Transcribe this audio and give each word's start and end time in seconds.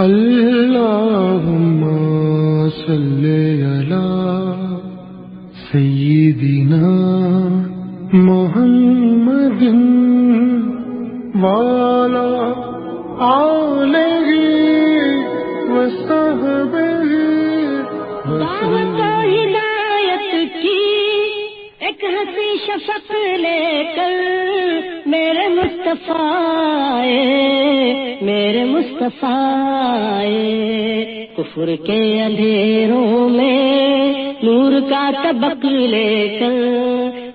اللهم 0.00 1.80
صل 2.70 3.24
على 3.70 4.08
سيدنا 5.72 6.92
محمد 8.12 9.62
وعلى 11.42 12.30
آله 13.20 14.28
وصحبه 15.74 17.10
دعوت 18.40 19.00
ہدایت 19.32 20.32
کی 20.62 20.82
ایک 21.86 22.04
ہنسی 22.14 22.50
شفق 22.66 23.08
مصطفیٰ 25.64 27.04
میرے 28.22 28.64
مصطفیٰ۔ 28.64 30.24
کفر 31.36 31.66
کے 31.86 32.22
اندھیروں 32.22 33.28
میں 33.28 34.34
نور 34.42 34.72
کا 34.90 35.10
طبق 35.24 35.64
لے 35.64 36.36
کر 36.40 36.52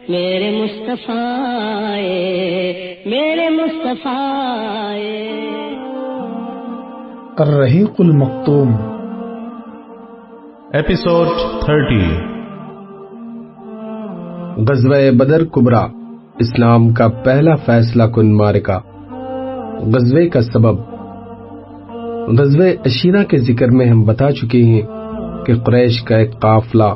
میرے 0.09 0.63
مصطفیٰ 0.63 1.96
میرے 3.05 3.49
مصطفیٰ۔ 3.49 4.96
الرحیق 7.38 7.94
المختوم 7.99 8.73
ایپیسوڈ 10.73 11.27
تھرٹی 11.66 12.05
غزوہ 14.70 15.12
بدر 15.18 15.46
کبرا 15.46 15.88
اسلام 16.39 16.89
کا 16.89 17.07
پہلا 17.07 17.55
فیصلہ 17.55 18.03
کن 18.03 18.38
مارکا 18.38 18.80
غزوے 19.80 20.30
کا 20.30 20.41
سبب۔ 20.41 20.76
غزوہ 22.39 22.66
اشیرہ 22.85 23.23
کے 23.23 23.38
ذکر 23.38 23.67
میں 23.67 23.85
ہم 23.85 24.03
بتا 24.03 24.31
چکے 24.31 24.63
ہیں 24.63 24.81
کہ 25.45 25.55
قریش 25.55 26.02
کا 26.02 26.17
ایک 26.17 26.40
قافلہ 26.40 26.93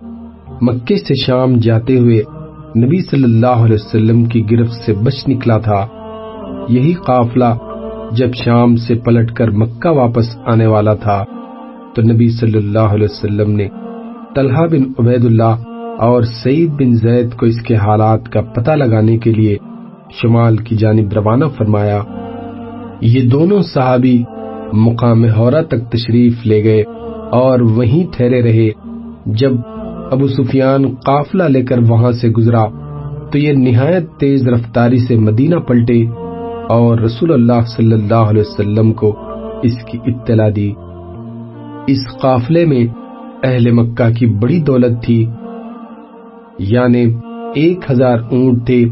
مکے 0.62 0.98
سے 0.98 1.14
شام 1.16 1.54
جاتے 1.56 1.98
ہوئے 1.98 2.22
نبی 2.86 3.00
صلی 3.00 3.24
اللہ 3.24 3.66
علیہ 3.66 3.76
وسلم 3.76 4.26
کی 4.26 4.52
گرفت 4.52 4.74
سے 4.74 4.94
بچ 4.94 5.28
نکلا 5.28 5.58
تھا۔ 5.58 5.86
یہی 6.70 6.94
قافلہ 6.94 7.54
جب 8.12 8.34
شام 8.34 8.76
سے 8.76 8.96
پلٹ 8.96 9.32
کر 9.32 9.50
مکہ 9.52 9.90
واپس 9.90 10.38
آنے 10.46 10.68
والا 10.68 10.94
تھا 10.94 11.24
تو 11.96 12.02
نبی 12.02 12.30
صلی 12.30 12.58
اللہ 12.58 12.94
علیہ 12.94 13.08
وسلم 13.10 13.52
نے 13.52 13.68
طلحہ 14.36 14.68
بن 14.68 14.84
عبید 15.00 15.26
اللہ 15.26 15.56
اور 16.00 16.22
سعید 16.22 16.70
بن 16.70 16.94
زید 16.94 17.34
کو 17.34 17.46
اس 17.46 17.62
کے 17.62 17.76
حالات 17.76 18.30
کا 18.30 18.42
پتہ 18.42 18.72
لگانے 18.72 19.18
کے 19.18 19.32
لیے 19.32 19.58
شمال 20.22 20.58
کی 20.58 20.76
جانب 20.76 21.14
روانہ 21.14 21.46
فرمایا، 21.58 22.02
یہ 23.02 23.30
دونوں 23.30 23.62
صحابی 23.62 24.24
مقام 24.74 25.26
ہورا 25.26 25.62
تک 25.62 25.92
تشریف 25.92 26.46
لے 26.46 26.64
گئے 26.64 26.84
اور 27.32 27.60
وہیں 27.60 28.18
ٹھہرے 28.18 28.42
رہے۔ 28.42 28.70
جب 29.26 29.52
ابو 30.12 30.28
سفیان 30.28 30.96
قافلہ 30.96 31.44
لے 31.44 31.62
کر 31.62 31.80
وہاں 31.90 32.12
سے 32.12 32.30
گزرا، 32.30 32.66
تو 33.32 33.38
یہ 33.38 33.54
نہایت 33.54 34.10
تیز 34.20 34.48
رفتاری 34.48 34.98
سے 34.98 35.16
مدینہ 35.16 35.56
پلٹے 35.56 36.06
اور 36.70 36.98
رسول 37.00 37.34
اللہ 37.34 37.62
صلی 37.68 37.94
اللہ 37.94 38.30
علیہ 38.30 38.42
وسلم 38.42 38.94
کو 38.94 39.16
اس 39.64 39.84
کی 39.84 39.98
اطلاع 40.06 40.50
دی۔ 40.56 40.72
اس 41.88 42.22
قافلے 42.22 42.66
میں 42.66 42.86
اہل 43.44 43.72
مکہ 43.72 44.10
کی 44.14 44.26
بڑی 44.26 44.60
دولت 44.60 45.04
تھی۔ 45.04 45.26
یعنی 46.60 47.06
ایک 47.56 47.92
ہزار 47.92 48.18
اونٹ 48.32 48.66
تھے، 48.66 48.86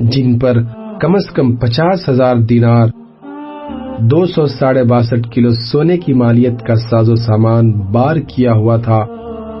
جن 0.00 0.38
پر 0.38 0.62
کم 1.00 1.14
از 1.14 1.26
کم 1.26 1.56
پچاس 1.56 2.08
ہزار 2.08 2.36
دینار، 2.36 2.88
دو 3.98 4.26
سو 4.26 4.46
ساڑھے 4.46 4.84
باسٹھ 4.84 5.28
کلو 5.30 5.50
سونے 5.50 5.98
کی 5.98 6.12
مالیت 6.12 6.62
کا 6.62 6.74
ساز 6.74 7.10
و 7.10 7.14
سامان 7.14 7.72
بار 7.72 8.16
کیا 8.16 8.52
ہوا 8.52 8.76
تھا۔ 8.76 9.04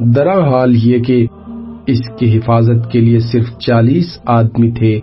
درا 0.00 0.50
حال 0.50 0.76
یہ 0.76 0.98
کہ 0.98 1.26
اس 1.86 2.00
کی 2.18 2.38
حفاظت 2.38 2.90
کے 2.92 3.00
لیے 3.00 3.18
صرف 3.18 3.58
چالیس 3.58 4.18
آدمی 4.26 4.70
تھے۔ 4.70 5.00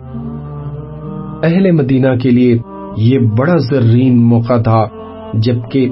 اہل 1.42 1.70
مدینہ 1.70 2.16
کے 2.22 2.30
لیے 2.30 2.58
یہ 2.96 3.18
بڑا 3.18 3.56
زرین 3.70 4.22
موقع 4.22 4.60
تھا، 4.62 4.84
جبکہ 5.34 5.88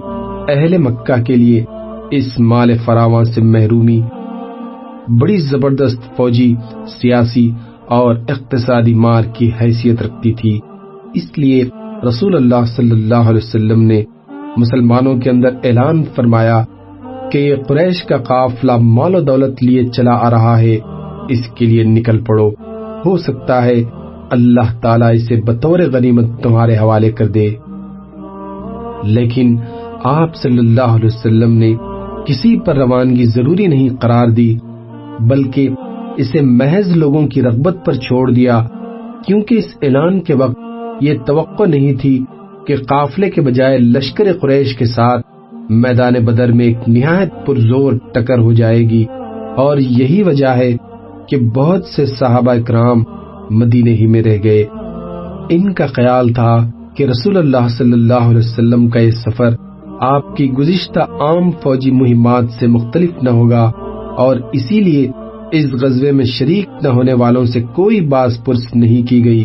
اہل 0.49 0.79
مکہ 0.79 1.23
کے 1.23 1.37
لیے 1.37 1.65
اس 2.11 2.41
مال 2.41 2.77
فراواں 2.85 3.25
سے 3.25 3.43
محرومی 3.43 4.01
بڑی 5.09 5.37
زبردست 5.37 6.17
فوجی، 6.17 6.55
سیاسی 7.01 7.51
اور 7.87 8.15
اقتصادی 8.29 8.95
مار 8.95 9.23
کی 9.23 9.51
حیثیت 9.61 10.03
رکھتی 10.03 10.33
تھی۔ 10.33 10.59
اس 11.15 11.39
لیے 11.39 11.65
رسول 12.09 12.37
اللہ 12.37 12.65
صلی 12.77 12.91
اللہ 12.91 13.15
علیہ 13.15 13.37
وسلم 13.37 13.83
نے 13.83 14.05
مسلمانوں 14.57 15.17
کے 15.17 15.31
اندر 15.31 15.49
اعلان 15.65 16.05
فرمایا 16.05 16.65
کہ 17.33 17.39
یہ 17.39 17.55
قریش 17.69 18.03
کا 18.03 18.17
قافلہ 18.17 18.73
مال 18.81 19.15
و 19.15 19.21
دولت 19.21 19.65
لیے 19.65 19.85
چلا 19.87 20.13
آ 20.13 20.31
رہا 20.31 20.59
ہے۔ 20.59 20.79
اس 21.29 21.49
کے 21.55 21.67
لیے 21.67 21.85
نکل 21.85 22.25
پڑو۔ 22.25 22.51
ہو 23.07 23.17
سکتا 23.17 23.65
ہے 23.65 23.85
اللہ 24.31 24.81
تعالیٰ 24.83 25.15
اسے 25.15 25.37
بطور 25.37 25.79
غنیمت 25.79 26.43
تمہارے 26.43 26.77
حوالے 26.77 27.13
کر 27.13 27.27
دے۔ 27.27 27.55
لیکن 29.05 29.57
آپ 30.05 30.37
صلی 30.37 30.59
اللہ 30.59 30.81
علیہ 30.81 31.07
وسلم 31.07 31.53
نے 31.53 31.75
کسی 32.27 32.61
پر 32.61 32.77
روانگی 32.77 33.25
ضروری 33.25 33.67
نہیں 33.67 33.89
قرار 34.01 34.27
دی۔ 34.27 34.57
بلکہ 35.21 35.69
اسے 36.17 36.41
محض 36.41 36.97
لوگوں 36.97 37.27
کی 37.27 37.43
رغبت 37.43 37.77
پر 37.85 37.93
چھوڑ 37.93 38.31
دیا، 38.31 38.67
کیونکہ 39.27 39.55
اس 39.55 39.67
اعلان 39.83 40.21
کے 40.21 40.35
وقت 40.35 40.59
یہ 41.01 41.15
توقع 41.27 41.65
نہیں 41.65 41.95
تھی 41.95 42.25
کہ 42.67 42.77
قافلے 42.77 43.31
کے 43.31 43.41
بجائے 43.41 43.79
لشکر 43.79 44.25
قریش 44.41 44.77
کے 44.77 44.85
ساتھ 44.85 45.27
میدان 45.71 46.13
بدر 46.13 46.53
میں 46.53 46.67
ایک 46.67 46.79
نہایت 46.87 47.47
پرزور 47.47 47.93
ٹکر 48.15 48.39
ہو 48.39 48.53
جائے 48.53 48.81
گی۔ 48.81 49.05
اور 49.57 49.79
یہی 49.79 50.23
وجہ 50.23 50.47
ہے 50.47 50.77
کہ 51.29 51.37
بہت 51.37 51.85
سے 51.85 52.07
صحابہ 52.07 52.55
کرام 52.67 53.03
مدینے 53.51 53.93
ہی 53.93 54.07
میں 54.07 54.23
رہ 54.23 54.37
گئے۔ 54.45 54.65
ان 55.49 55.73
کا 55.73 55.87
خیال 55.87 56.33
تھا 56.33 56.71
کہ 56.95 57.05
رسول 57.05 57.37
اللہ 57.37 57.69
صلی 57.69 57.93
اللہ 57.93 58.29
علیہ 58.29 58.39
وسلم 58.39 58.89
کا 58.89 59.01
یہ 59.01 59.11
سفر 59.11 59.49
آپ 60.01 60.37
کی 60.37 60.53
گزشتہ 60.53 61.01
عام 61.01 61.51
فوجی 61.51 61.91
مہمات 61.91 62.45
سے 62.61 62.67
مختلف 62.67 63.11
نہ 63.23 63.31
ہوگا۔ 63.31 63.71
اور 64.19 64.37
اسی 64.53 64.81
لیے 64.81 65.11
اس 65.53 65.73
غزوے 65.83 66.13
میں 66.13 66.25
شریک 66.25 66.69
نہ 66.83 66.89
ہونے 66.89 67.13
والوں 67.13 67.45
سے 67.45 67.61
کوئی 67.61 68.01
باز 68.01 68.45
پرس 68.45 68.75
نہیں 68.75 69.09
کی 69.09 69.25
گئی۔ 69.25 69.45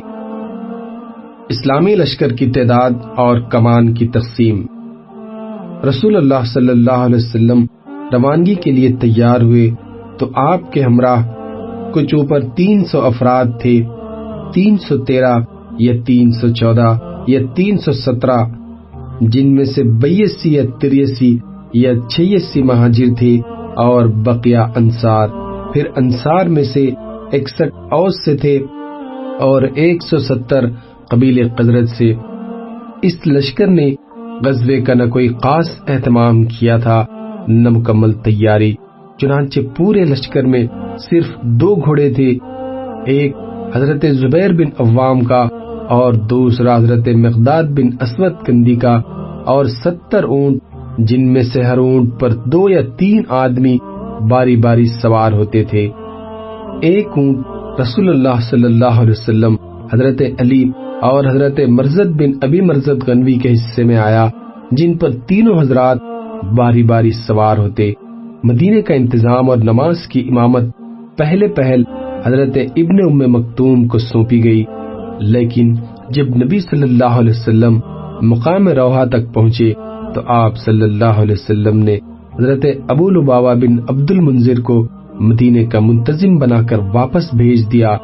اسلامی 1.49 1.95
لشکر 1.95 2.33
کی 2.33 2.51
تعداد 2.51 2.91
اور 3.17 3.39
کمان 3.39 3.93
کی 3.93 4.07
تقسیم۔ 4.07 4.65
رسول 5.89 6.15
اللہ 6.15 6.43
صلی 6.45 6.69
اللہ 6.69 6.99
علیہ 7.07 7.15
وسلم 7.15 7.65
روانگی 8.13 8.55
کے 8.55 8.71
لیے 8.71 8.89
تیار 9.01 9.41
ہوئے 9.41 9.69
تو 10.19 10.29
آپ 10.35 10.71
کے 10.71 10.81
ہمراہ 10.81 11.27
کچھ 11.93 12.15
اوپر 12.15 12.39
تین 12.41 12.85
سو 12.85 13.01
افراد 13.01 13.45
تھے، 13.61 13.81
تین 14.53 14.77
سو 14.77 14.97
تیرہ 14.97 15.39
یا 15.79 15.93
تین 16.05 16.31
سو 16.31 16.47
چودہ 16.47 16.97
یا 17.27 17.39
تین 17.55 17.77
سو 17.77 17.91
سترہ، 17.91 18.43
جن 19.21 19.55
میں 19.55 19.65
سے 19.65 19.83
بیسی 19.83 20.53
یا 20.53 20.63
تریسی 20.81 21.37
یا 21.73 21.91
چھیاسی 22.15 22.63
مہاجر 22.63 23.13
تھے۔ 23.17 23.37
اور 23.75 24.05
بقیہ 24.05 24.57
انصار۔ 24.57 25.27
پھر 25.73 25.83
انصار 25.95 26.45
میں 26.45 26.63
سے 26.63 26.89
اکسٹھ 27.31 27.75
اوس 27.91 28.25
سے 28.25 28.37
تھے 28.37 28.59
اور 29.39 29.61
ایک 29.75 30.03
سو 30.03 30.17
ستر 30.17 30.65
قبیل 31.09 31.47
قدرت 31.49 31.89
سے۔ 31.89 32.13
اس 33.01 33.27
لشکر 33.27 33.67
نے 33.67 33.91
غزوے 34.45 34.81
کا 34.81 34.93
نہ 34.93 35.03
کوئی 35.03 35.27
خاص 35.27 35.69
اہتمام 35.87 36.43
کیا 36.43 36.77
تھا، 36.77 37.05
نہ 37.47 37.69
مکمل 37.69 38.11
تیاری، 38.11 38.73
چنانچہ 39.17 39.59
پورے 39.77 40.05
لشکر 40.05 40.43
میں 40.43 40.67
صرف 41.09 41.27
دو 41.41 41.75
گھوڑے 41.75 42.13
تھے، 42.13 42.37
ایک 43.05 43.35
حضرت 43.75 44.05
زبیر 44.11 44.53
بن 44.53 44.69
عوام 44.79 45.21
کا 45.21 45.47
اور 45.89 46.13
دوسرا 46.13 46.77
حضرت 46.77 47.07
مقداد 47.07 47.63
بن 47.63 47.87
اسود 48.01 48.33
کندی 48.45 48.75
کا 48.75 49.01
اور 49.45 49.65
ستر 49.65 50.23
اونٹ 50.23 50.59
جن 50.97 51.33
میں 51.33 51.43
سے 51.43 51.61
ہر 51.61 51.77
اونٹ 51.77 52.19
پر 52.19 52.29
دو 52.45 52.69
یا 52.69 52.81
تین 52.97 53.21
آدمی 53.29 53.77
باری 54.29 54.55
باری 54.55 54.85
سوار 54.85 55.31
ہوتے 55.31 55.63
تھے۔ 55.63 55.89
ایک 56.81 57.07
اونٹ 57.17 57.37
رسول 57.79 58.09
اللہ 58.09 58.41
صلی 58.49 58.63
اللہ 58.63 59.01
علیہ 59.01 59.11
وسلم، 59.11 59.55
حضرت 59.93 60.21
علی 60.39 60.69
اور 61.01 61.25
حضرت 61.25 61.59
مرزد 61.67 62.21
بن 62.21 62.31
ابی 62.41 62.61
مرزد 62.61 63.09
غنوی 63.09 63.33
کے 63.33 63.53
حصے 63.53 63.83
میں 63.83 63.97
آیا، 63.97 64.27
جن 64.71 64.97
پر 64.97 65.11
تینوں 65.11 65.61
حضرات 65.61 65.97
باری 66.57 66.83
باری 66.83 67.11
سوار 67.11 67.57
ہوتے۔ 67.57 67.91
مدینے 68.43 68.81
کا 68.81 68.93
انتظام 68.93 69.49
اور 69.49 69.57
نماز 69.57 70.07
کی 70.07 70.27
امامت 70.29 70.63
پہلے 71.17 71.47
پہل 71.47 71.83
حضرت 72.25 72.57
ابن 72.75 73.11
ام 73.11 73.31
مکتوم 73.33 73.87
کو 73.87 73.97
سونپی 73.97 74.43
گئی۔ 74.43 74.63
لیکن 75.19 75.75
جب 76.09 76.29
نبی 76.29 76.59
صلی 76.59 76.83
اللہ 76.83 77.03
علیہ 77.03 77.29
وسلم 77.29 77.79
مقام 78.21 78.67
روحا 78.67 79.05
تک 79.05 79.33
پہنچے 79.33 79.73
تو 80.13 80.21
آپ 80.25 80.57
صلی 80.57 80.81
اللہ 80.81 81.05
علیہ 81.05 81.35
وسلم 81.39 81.77
نے 81.77 81.95
حضرت 82.39 82.65
ابو 82.89 83.09
لباوا 83.09 83.53
بن 83.53 83.79
عبد 83.89 84.11
المنظر 84.11 84.61
کو 84.61 84.87
مدینے 85.19 85.65
کا 85.65 85.79
منتظم 85.79 86.35
بنا 86.35 86.61
کر 86.61 86.77
واپس 86.93 87.33
بھیج 87.33 87.71
دیا۔ 87.71 87.97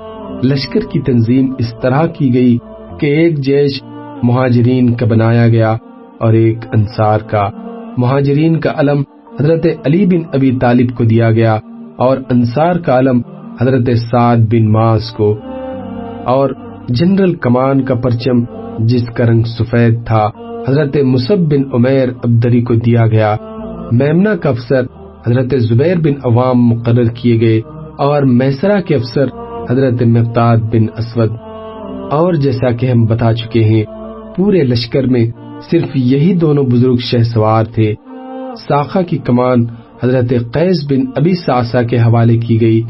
لشکر 0.44 0.80
کی 0.80 1.00
تنظیم 1.00 1.54
اس 1.60 1.74
طرح 1.82 2.06
کی 2.06 2.34
گئی 2.34 2.58
کہ 3.00 3.06
ایک 3.06 3.40
جیش 3.40 3.84
مہاجرین 4.24 4.94
کا 4.94 5.06
بنایا 5.06 5.48
گیا 5.48 5.72
اور 6.20 6.34
ایک 6.34 6.58
انصار 6.74 7.20
کا۔ 7.20 7.50
مہاجرین 7.98 8.60
کا 8.60 8.72
علم 8.76 9.04
حضرت 9.40 9.66
علی 9.86 10.06
بن 10.06 10.22
ابی 10.34 10.52
طالب 10.62 10.98
کو 10.98 11.04
دیا 11.04 11.32
گیا 11.32 11.60
اور 11.98 12.18
انصار 12.32 12.76
کا 12.76 13.00
علم 13.00 13.22
حضرت 13.62 13.90
سعد 14.12 14.38
بن 14.38 14.72
ماس 14.72 15.12
کو۔ 15.12 15.38
اور 16.26 16.50
جنرل 16.90 17.36
کمان 17.36 17.82
کا 17.82 17.96
پرچم 17.96 18.44
جس 18.80 19.04
کا 19.18 19.26
رنگ 19.26 19.44
سفید 19.44 20.06
تھا۔ 20.06 20.30
حضرت 20.68 20.98
مصب 20.98 21.38
بن 21.38 21.62
عمیر 21.74 22.10
عبدری 22.10 22.62
کو 22.62 22.76
دیا 22.76 23.08
گیا۔ 23.08 23.36
میمنا 23.92 24.36
کا 24.36 24.50
افسر 24.50 24.82
حضرت 25.28 25.54
زبیر 25.58 25.98
بن 25.98 26.14
عوام 26.24 26.68
مقرر 26.68 27.04
کیے 27.04 27.42
گئے 27.42 27.62
اور 27.98 28.24
میسرا 28.24 28.82
کے 28.82 28.96
افسر 28.96 29.26
حضرت 29.70 30.04
مقداد 30.04 30.58
بن 30.58 30.86
اسود۔ 30.98 31.30
اور 32.12 32.34
جیسا 32.34 32.72
کہ 32.72 32.86
ہم 32.86 33.06
بتا 33.06 33.34
چکے 33.34 33.64
ہیں، 33.64 33.84
پورے 34.36 34.64
لشکر 34.64 35.04
میں 35.04 35.28
صرف 35.72 35.90
یہی 35.96 36.34
دونوں 36.34 36.64
بزرگ 36.64 36.96
شہ 36.96 37.24
سوار 37.24 37.64
تھے۔ 37.64 37.94
ساخا 38.68 39.02
کی 39.02 39.18
کمان 39.18 39.66
حضرت 40.04 40.34
قیس 40.52 40.92
بن 40.92 41.00
ابی 41.16 41.34
ساسا 41.34 41.84
کے 41.84 41.98
حوالے 41.98 42.38
کی 42.38 42.62
گئی 42.62 42.82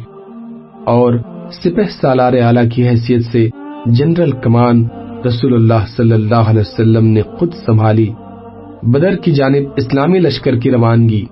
اور 0.85 1.13
سپہ 1.51 1.81
سالار 2.01 2.33
اعلی 2.33 2.69
کی 2.69 2.87
حیثیت 2.87 3.25
سے 3.25 3.49
جنرل 3.85 4.31
کمان 4.31 4.83
رسول 5.25 5.53
اللہ 5.53 5.85
صلی 5.97 6.11
اللہ 6.11 6.49
علیہ 6.49 6.59
وسلم 6.59 7.05
نے 7.05 7.21
خود 7.21 7.53
سنبھالی۔ 7.65 8.09
بدر 8.83 9.15
کی 9.15 9.31
جانب 9.31 9.69
اسلامی 9.77 10.19
لشکر 10.19 10.55
کی 10.55 10.71
روانگی۔ 10.71 11.25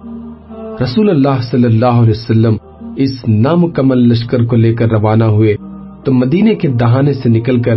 رسول 0.84 1.10
اللہ 1.10 1.42
صلی 1.52 1.64
اللہ 1.64 2.00
علیہ 2.02 2.10
وسلم 2.10 2.56
اس 2.98 3.12
نامکمل 3.28 3.98
لشکر 3.98 4.46
کو 4.46 4.56
لے 4.56 4.74
کر 4.74 4.90
روانہ 4.90 5.24
ہوئے 5.24 5.56
تو 6.06 6.14
مدینے 6.14 6.56
کے 6.56 6.68
دہانے 6.68 7.14
سے 7.14 7.30
نکل 7.30 7.62
کر 7.62 7.76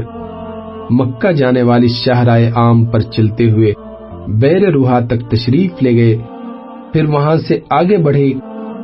مکہ 0.90 1.32
جانے 1.32 1.62
والی 1.62 1.88
شاہراہ 1.88 2.40
عام 2.54 2.84
پر 2.84 3.00
چلتے 3.00 3.50
ہوئے 3.50 3.72
بیر 4.28 4.70
روحا 4.70 5.00
تک 5.00 5.30
تشریف 5.30 5.82
لے 5.82 5.92
گئے۔ 5.94 6.16
پھر 6.92 7.04
وہاں 7.04 7.36
سے 7.36 7.58
آگے 7.70 7.96
بڑھے 7.96 8.32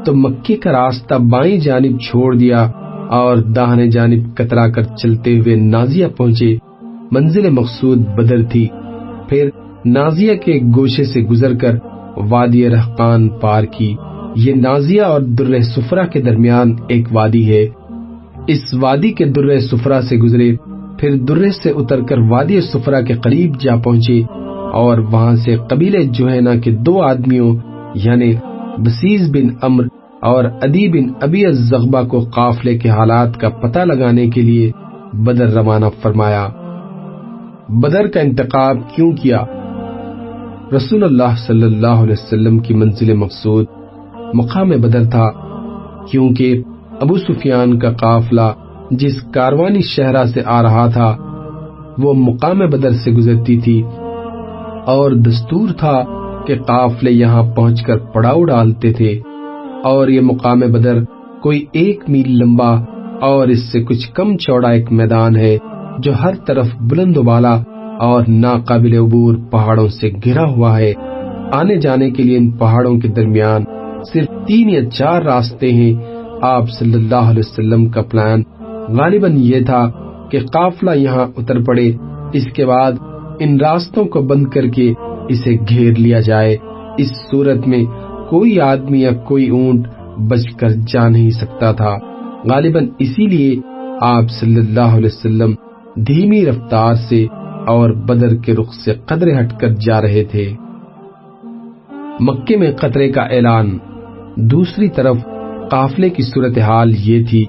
تو 0.04 0.14
مکے 0.14 0.56
کا 0.56 0.72
راستہ 0.72 1.14
بائیں 1.14 1.58
جانب 1.58 2.00
چھوڑ 2.00 2.36
دیا 2.36 2.70
اور 3.10 3.36
داہنے 3.36 3.86
جانب 3.86 4.36
کترا 4.36 4.68
کر 4.68 4.82
چلتے 4.82 5.38
ہوئے 5.38 5.54
نازیہ 5.54 6.06
پہنچے۔ 6.16 6.65
منزل 7.10 7.50
مقصود 7.50 7.98
بدر 7.98 8.42
تھی۔ 8.42 8.68
پھر 9.28 9.48
نازیہ 9.84 10.34
کے 10.34 10.60
گوشے 10.76 11.04
سے 11.04 11.20
گزر 11.20 11.54
کر 11.54 11.76
وادی 12.16 12.70
رحقان 12.70 13.28
پار 13.28 13.64
کی۔ 13.64 13.94
یہ 14.36 14.54
نازیہ 14.54 15.02
اور 15.02 15.20
در 15.20 15.60
سفرا 15.60 16.06
کے 16.06 16.22
درمیان 16.22 16.74
ایک 16.88 17.08
وادی 17.12 17.50
ہے۔ 17.50 17.66
اس 18.46 18.74
وادی 18.80 19.12
کے 19.12 19.24
در 19.24 19.58
سفرا 19.60 20.02
سے 20.02 20.16
گزرے، 20.16 20.56
پھر 20.98 21.16
در 21.16 21.50
سے 21.62 21.70
اتر 21.70 22.00
کر 22.00 22.18
وادی 22.18 22.60
سفرا 22.60 23.00
کے 23.00 23.14
قریب 23.14 23.60
جا 23.60 23.76
پہنچے 23.76 24.22
اور 24.72 24.98
وہاں 24.98 25.36
سے 25.36 25.56
قبیل 25.68 26.04
جوہینا 26.04 26.54
کے 26.54 26.70
دو 26.70 27.02
آدمیوں 27.02 27.56
یعنی 27.94 28.34
بسیز 28.78 29.30
بن 29.30 29.48
امر 29.62 29.84
اور 30.22 30.44
ادی 30.44 30.88
بن 30.88 31.12
ابی 31.20 31.46
الزغبہ 31.46 32.02
کو 32.02 32.20
قافلے 32.20 32.78
کے 32.78 32.88
حالات 32.88 33.36
کا 33.36 33.48
پتہ 33.48 33.78
لگانے 33.78 34.26
کے 34.26 34.40
لیے 34.40 34.70
بدر 35.12 35.48
روانہ 35.48 35.86
فرمایا۔ 36.02 36.48
بدر 37.68 38.06
کا 38.06 38.20
انتخاب 38.20 38.76
کیوں 38.94 39.12
کیا؟ 39.12 39.44
رسول 40.76 41.04
اللہ 41.04 41.34
صلی 41.46 41.62
اللہ 41.62 42.02
علیہ 42.02 42.12
وسلم 42.12 42.58
کی 42.58 42.74
منزل 42.74 43.14
مقصود 43.14 43.66
مقام 44.34 44.68
بدر 44.68 45.04
تھا، 45.04 45.30
کیونکہ 46.10 46.62
ابو 47.00 47.16
سفیان 47.18 47.78
کا 47.78 47.92
قافلہ 47.92 48.52
جس 48.90 49.22
کاروانی 49.22 49.80
شہرہ 49.80 50.24
سے 50.24 50.42
آ 50.46 50.62
رہا 50.62 50.86
تھا، 50.86 51.16
وہ 51.98 52.14
مقام 52.14 52.58
بدر 52.58 52.90
سے 52.90 53.10
گزرتی 53.10 53.60
تھی۔ 53.60 53.82
اور 54.86 55.10
دستور 55.10 55.68
تھا 55.68 56.02
کہ 56.46 56.58
قافلے 56.58 57.10
یہاں 57.10 57.42
پہنچ 57.42 57.82
کر 57.82 57.98
پڑاؤ 57.98 58.44
ڈالتے 58.44 58.92
تھے، 58.92 59.20
اور 59.84 60.08
یہ 60.08 60.20
مقام 60.20 60.60
بدر 60.60 61.04
کوئی 61.42 61.64
ایک 61.72 62.04
میل 62.08 62.38
لمبا 62.38 62.74
اور 63.20 63.48
اس 63.48 63.72
سے 63.72 63.84
کچھ 63.84 64.12
کم 64.12 64.36
چوڑا 64.36 64.68
ایک 64.68 64.92
میدان 64.92 65.36
ہے۔ 65.36 65.56
جو 65.98 66.12
ہر 66.22 66.34
طرف 66.46 66.66
بلند 66.80 67.16
و 67.16 67.22
بالا 67.22 67.62
اور 68.00 68.24
ناقابل 68.28 68.98
عبور 68.98 69.34
پہاڑوں 69.50 69.88
سے 69.88 70.10
گھرا 70.24 70.44
ہوا 70.44 70.78
ہے۔ 70.78 70.92
آنے 71.52 71.76
جانے 71.76 72.10
کے 72.10 72.22
لیے 72.22 72.38
ان 72.38 72.50
پہاڑوں 72.50 73.00
کے 73.00 73.08
درمیان 73.08 73.64
صرف 74.12 74.46
تین 74.46 74.70
یا 74.70 74.90
چار 74.90 75.22
راستے 75.22 75.72
ہیں۔ 75.72 75.94
آپ 76.42 76.70
صلی 76.70 76.94
اللہ 76.94 77.30
علیہ 77.30 77.42
وسلم 77.46 77.86
کا 77.86 78.02
پلان 78.02 78.42
غالباً 78.88 79.32
یہ 79.36 79.60
تھا 79.60 79.90
کہ 80.30 80.38
قافلہ 80.40 80.90
یہاں 80.90 81.26
اتر 81.36 81.64
پڑے۔ 81.64 81.92
اس 82.32 82.44
کے 82.54 82.66
بعد 82.66 82.92
ان 83.40 83.60
راستوں 83.60 84.04
کو 84.04 84.22
بند 84.22 84.46
کر 84.46 84.66
کے 84.66 84.92
اسے 85.28 85.54
گھیر 85.68 85.92
لیا 85.98 86.20
جائے۔ 86.20 86.56
اس 86.98 87.08
صورت 87.30 87.68
میں 87.68 87.84
کوئی 88.28 88.60
آدمی 88.60 89.02
یا 89.02 89.12
کوئی 89.12 89.48
اونٹ 89.48 89.86
بچ 90.18 90.56
کر 90.60 90.68
جا 90.68 91.08
نہیں 91.08 91.30
سکتا 91.30 91.72
تھا۔ 91.72 91.96
غالباً 92.44 92.88
اسی 92.98 93.26
لیے 93.26 93.60
آپ 94.00 94.30
صلی 94.30 94.56
اللہ 94.56 94.96
علیہ 94.96 95.06
وسلم 95.06 95.54
دھیمی 95.96 96.46
رفتار 96.46 96.94
سے 96.94 97.26
اور 97.66 97.90
بدر 97.90 98.36
کے 98.36 98.54
رخ 98.54 98.74
سے 98.84 98.94
قدرے 99.06 99.32
ہٹ 99.38 99.60
کر 99.60 99.68
جا 99.68 100.02
رہے 100.02 100.24
تھے۔ 100.24 100.52
مکے 102.20 102.56
میں 102.56 102.72
قطرے 102.72 103.08
کا 103.08 103.22
اعلان۔ 103.22 103.78
دوسری 104.36 104.88
طرف 104.88 105.16
قافلے 105.70 106.10
کی 106.10 106.22
صورتحال 106.22 106.92
یہ 106.98 107.24
تھی 107.30 107.44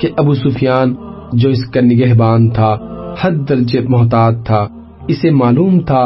کہ 0.00 0.08
ابو 0.16 0.34
سفیان 0.34 0.94
جو 1.32 1.48
اس 1.48 1.66
کا 1.66 1.80
نگہبان 1.80 2.50
تھا، 2.50 2.76
حد 3.20 3.48
درجے 3.48 3.80
محتاط 3.88 4.34
تھا۔ 4.46 4.66
اسے 5.08 5.30
معلوم 5.30 5.80
تھا 5.80 6.04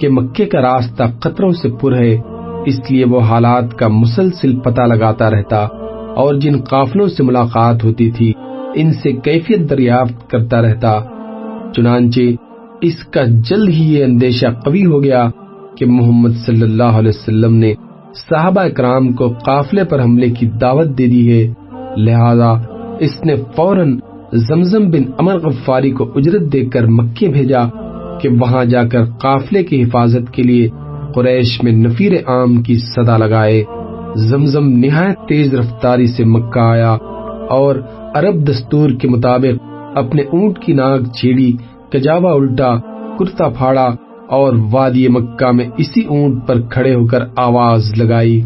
کہ 0.00 0.08
مکے 0.08 0.44
کا 0.44 0.60
راستہ 0.60 1.02
قطروں 1.20 1.50
سے 1.50 1.68
پر 1.80 1.96
ہے، 1.96 2.16
اس 2.66 2.90
لیے 2.90 3.04
وہ 3.04 3.20
حالات 3.20 3.74
کا 3.74 3.88
مسلسل 3.88 4.60
پتہ 4.60 4.82
لگاتا 4.82 5.30
رہتا 5.30 5.66
اور 6.16 6.34
جن 6.34 6.60
قافلوں 6.60 7.06
سے 7.06 7.22
ملاقات 7.22 7.84
ہوتی 7.84 8.10
تھی، 8.10 8.32
ان 8.74 8.92
سے 8.92 9.12
کیفیت 9.12 9.70
دریافت 9.70 10.30
کرتا 10.30 10.62
رہتا۔ 10.62 11.00
چنانچہ 11.76 12.20
اس 12.80 13.04
کا 13.04 13.24
جلد 13.24 13.68
ہی 13.68 13.94
یہ 13.94 14.04
اندیشہ 14.04 14.46
قوی 14.64 14.86
ہو 14.86 15.02
گیا 15.02 15.28
کہ 15.78 15.86
محمد 15.86 16.30
صلی 16.46 16.62
اللہ 16.62 16.98
علیہ 16.98 17.08
وسلم 17.08 17.54
نے 17.54 17.74
صحابہ 18.14 18.60
اکرام 18.60 19.12
کو 19.12 19.28
قافلے 19.28 19.84
پر 19.84 20.02
حملے 20.02 20.30
کی 20.30 20.46
دعوت 20.46 20.98
دے 20.98 21.06
دی 21.06 21.22
ہے۔ 21.32 21.52
لہذا 21.96 22.52
اس 23.00 23.24
نے 23.24 23.34
فوراً 23.56 23.98
زمزم 24.32 24.90
بن 24.90 25.02
امر 25.18 25.38
غفاری 25.38 25.90
کو 25.90 26.12
اجرت 26.14 26.52
دے 26.52 26.66
کر 26.66 26.86
مکے 26.86 27.28
بھیجا 27.28 27.64
کہ 28.20 28.28
وہاں 28.40 28.64
جا 28.64 28.84
کر 28.84 29.04
قافلے 29.04 29.62
کی 29.62 29.82
حفاظت 29.82 30.32
کے 30.32 30.42
لیے 30.42 30.68
قریش 31.14 31.62
میں 31.62 31.72
نفیر 31.72 32.12
عام 32.26 32.62
کی 32.62 32.74
صدا 32.74 33.16
لگائے۔ 33.16 33.64
زمزم 34.16 34.68
نہایت 34.68 35.28
تیز 35.28 35.54
رفتاری 35.54 36.06
سے 36.06 36.24
مکہ 36.24 36.58
آیا 36.58 36.92
اور 37.50 37.76
عرب 38.14 38.48
دستور 38.48 38.90
کے 38.90 39.08
مطابق 39.08 39.73
اپنے 39.94 40.22
اونٹ 40.22 40.58
کی 40.58 40.72
ناک 40.72 41.00
چھیڑی، 41.20 41.52
کجاوا 41.92 42.32
الٹا، 42.32 42.76
کرتا 43.18 43.48
پھاڑا 43.48 43.90
اور 44.28 44.52
وادی 44.72 45.08
مکہ 45.08 45.50
میں 45.50 45.64
اسی 45.78 46.04
اونٹ 46.04 46.46
پر 46.46 46.60
کھڑے 46.60 46.94
ہو 46.94 47.06
کر 47.06 47.18
آواز 47.36 47.92
لگائی۔ 47.96 48.42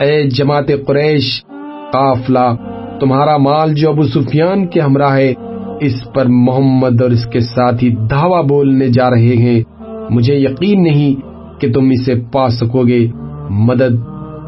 اے 0.00 0.22
جماعت 0.22 0.66
قریش، 0.86 1.44
قافلہ، 1.92 2.54
تمہارا 3.00 3.36
مال 3.36 3.74
جو 3.74 3.90
ابو 3.90 4.02
سفیان 4.02 4.66
کے 4.66 4.80
ہمراہ 4.80 5.16
ہے، 5.16 5.34
اس 5.80 6.12
پر 6.14 6.24
محمد 6.28 7.02
اور 7.02 7.10
اس 7.10 7.26
کے 7.26 7.40
ساتھی 7.40 7.90
دھاوا 7.90 8.40
بولنے 8.40 8.88
جا 8.88 9.10
رہے 9.10 9.36
ہیں۔ 9.36 9.62
مجھے 10.10 10.34
یقین 10.34 10.82
نہیں 10.82 11.20
کہ 11.60 11.72
تم 11.72 11.90
اسے 11.90 12.14
پا 12.32 12.48
سکو 12.48 12.86
گے۔ 12.86 13.08
مدد 13.50 13.96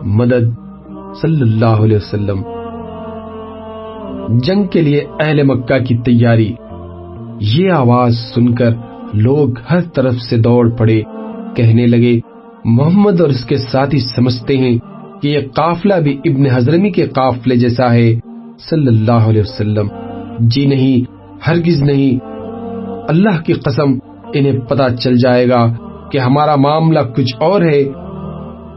مدد، 0.04 0.46
صلی 1.22 1.40
اللہ 1.40 1.84
علیہ 1.84 1.96
وسلم۔ 1.96 2.57
جنگ 4.28 4.64
کے 4.64 4.80
لیے 4.80 5.04
اہل 5.20 5.42
مکہ 5.42 5.78
کی 5.78 5.96
تیاری۔ 5.96 6.52
یہ 7.40 7.70
آواز 7.70 8.14
سن 8.34 8.54
کر 8.54 8.70
لوگ 9.14 9.48
ہر 9.70 9.80
طرف 9.80 10.14
سے 10.14 10.36
دوڑ 10.36 10.70
پڑے، 10.70 11.02
کہنے 11.56 11.86
لگے، 11.86 12.20
محمد 12.64 13.20
اور 13.20 13.28
اس 13.28 13.44
کے 13.44 13.56
ساتھی 13.56 13.98
سمجھتے 13.98 14.56
ہیں 14.56 14.78
کہ 15.22 15.28
یہ 15.28 15.38
قافلہ 15.54 15.94
بھی 15.94 16.18
ابن 16.24 16.46
حضرمی 16.46 16.90
کے 16.90 17.06
قافلے 17.06 17.56
جیسا 17.56 17.92
ہے۔ 17.94 18.14
صلی 18.70 18.86
اللہ 18.86 19.12
علیہ 19.12 19.40
وسلم۔ 19.40 19.88
جی 20.38 20.66
نہیں، 20.66 21.12
ہرگز 21.48 21.82
نہیں۔ 21.82 22.24
اللہ 23.08 23.42
کی 23.46 23.52
قسم، 23.52 23.92
انہیں 24.34 24.58
پتا 24.58 24.96
چل 24.96 25.16
جائے 25.16 25.48
گا 25.48 25.74
کہ 26.12 26.18
ہمارا 26.18 26.56
معاملہ 26.56 27.00
کچھ 27.16 27.36
اور 27.40 27.62
ہے۔ 27.62 27.84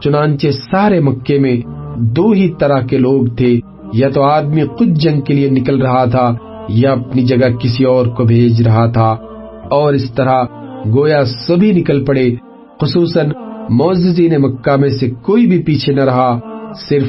چنانچہ 0.00 0.48
سارے 0.50 1.00
مکے 1.00 1.38
میں 1.38 1.56
دو 1.96 2.30
ہی 2.30 2.48
طرح 2.48 2.80
کے 2.80 2.98
لوگ 2.98 3.26
تھے۔ 3.26 3.60
یا 3.92 4.08
تو 4.08 4.22
آدمی 4.22 4.64
خود 4.64 4.88
جنگ 4.88 5.20
کے 5.20 5.34
لیے 5.34 5.50
نکل 5.50 5.82
رہا 5.82 6.04
تھا 6.04 6.34
یا 6.68 6.92
اپنی 6.92 7.22
جگہ 7.22 7.48
کسی 7.48 7.84
اور 7.84 8.06
کو 8.06 8.24
بھیج 8.24 8.62
رہا 8.62 8.86
تھا۔ 8.86 9.16
اور 9.70 9.92
اس 9.92 10.14
طرح 10.14 10.44
گویا 10.94 11.24
سبھی 11.24 11.72
نکل 11.72 12.04
پڑے، 12.04 12.30
خصوصاً 12.80 13.30
معززین 13.70 14.42
مکہ 14.42 14.76
میں 14.76 14.88
سے 14.88 15.10
کوئی 15.10 15.46
بھی 15.46 15.62
پیچھے 15.62 15.92
نہ 15.92 16.04
رہا، 16.04 16.38
صرف 16.88 17.08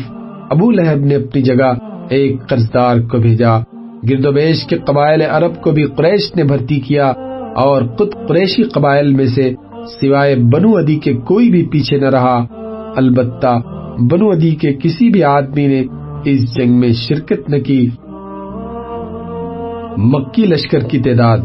ابو 0.49 0.71
لہب 0.71 1.05
نے 1.05 1.15
اپنی 1.15 1.41
جگہ 1.41 1.73
ایک 2.09 2.47
قرضدار 2.49 2.97
کو 2.97 3.17
بھیجا۔ 3.17 3.59
گرد 4.09 4.25
و 4.25 4.31
بیش 4.31 4.67
کے 4.67 4.77
قبائل 4.77 5.21
عرب 5.21 5.61
کو 5.61 5.71
بھی 5.71 5.83
قریش 5.83 6.35
نے 6.35 6.43
بھرتی 6.43 6.79
کیا 6.79 7.13
اور 7.55 7.81
خود 7.81 8.13
قریشی 8.27 8.63
قبائل 8.63 9.13
میں 9.13 9.25
سے 9.25 9.53
سوائے 10.01 10.35
بنو 10.35 10.75
ادی 10.75 10.95
کے 10.95 11.13
کوئی 11.13 11.51
بھی 11.51 11.65
پیچھے 11.65 11.97
نہ 11.97 12.05
رہا۔ 12.05 12.45
البتہ 12.95 13.59
بنو 14.11 14.29
ادی 14.29 14.55
کے 14.55 14.73
کسی 14.73 15.09
بھی 15.09 15.23
آدمی 15.23 15.67
نے 15.67 15.83
اس 16.25 16.55
جنگ 16.55 16.79
میں 16.79 16.91
شرکت 16.91 17.49
نہ 17.49 17.57
کی۔ 17.57 17.89
مکی 19.97 20.45
لشکر 20.45 20.79
کی 20.79 20.99
تعداد، 20.99 21.37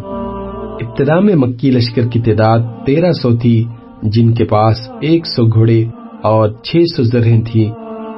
ابتدا 0.80 1.20
میں 1.20 1.34
مکی 1.34 1.70
لشکر 1.70 2.02
کی 2.06 2.20
تعداد 2.20 2.86
تیرہ 2.86 3.12
سو 3.12 3.36
تھی، 3.36 3.64
جن 4.02 4.34
کے 4.34 4.44
پاس 4.44 4.76
ایک 5.00 5.26
سو 5.26 5.46
گھوڑے 5.46 5.84
اور 6.22 6.48
چھ 6.62 6.76
سو 6.96 7.02
زرہیں 7.02 7.42
تھی 7.52 7.70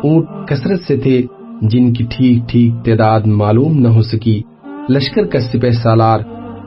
اونٹ 0.03 0.49
کثرت 0.49 0.81
سے 0.81 0.97
تھے، 0.97 1.23
جن 1.63 1.93
کی 1.93 2.05
ٹھیک 2.17 2.49
ٹھیک 2.49 2.85
تعداد 2.85 3.21
معلوم 3.21 3.79
نہ 3.79 3.89
ہو 3.89 4.03
سکی۔ 4.03 4.43
لشکر 4.89 5.27
کا 5.27 5.41
سپہ 5.41 5.71
سالار 5.83 6.21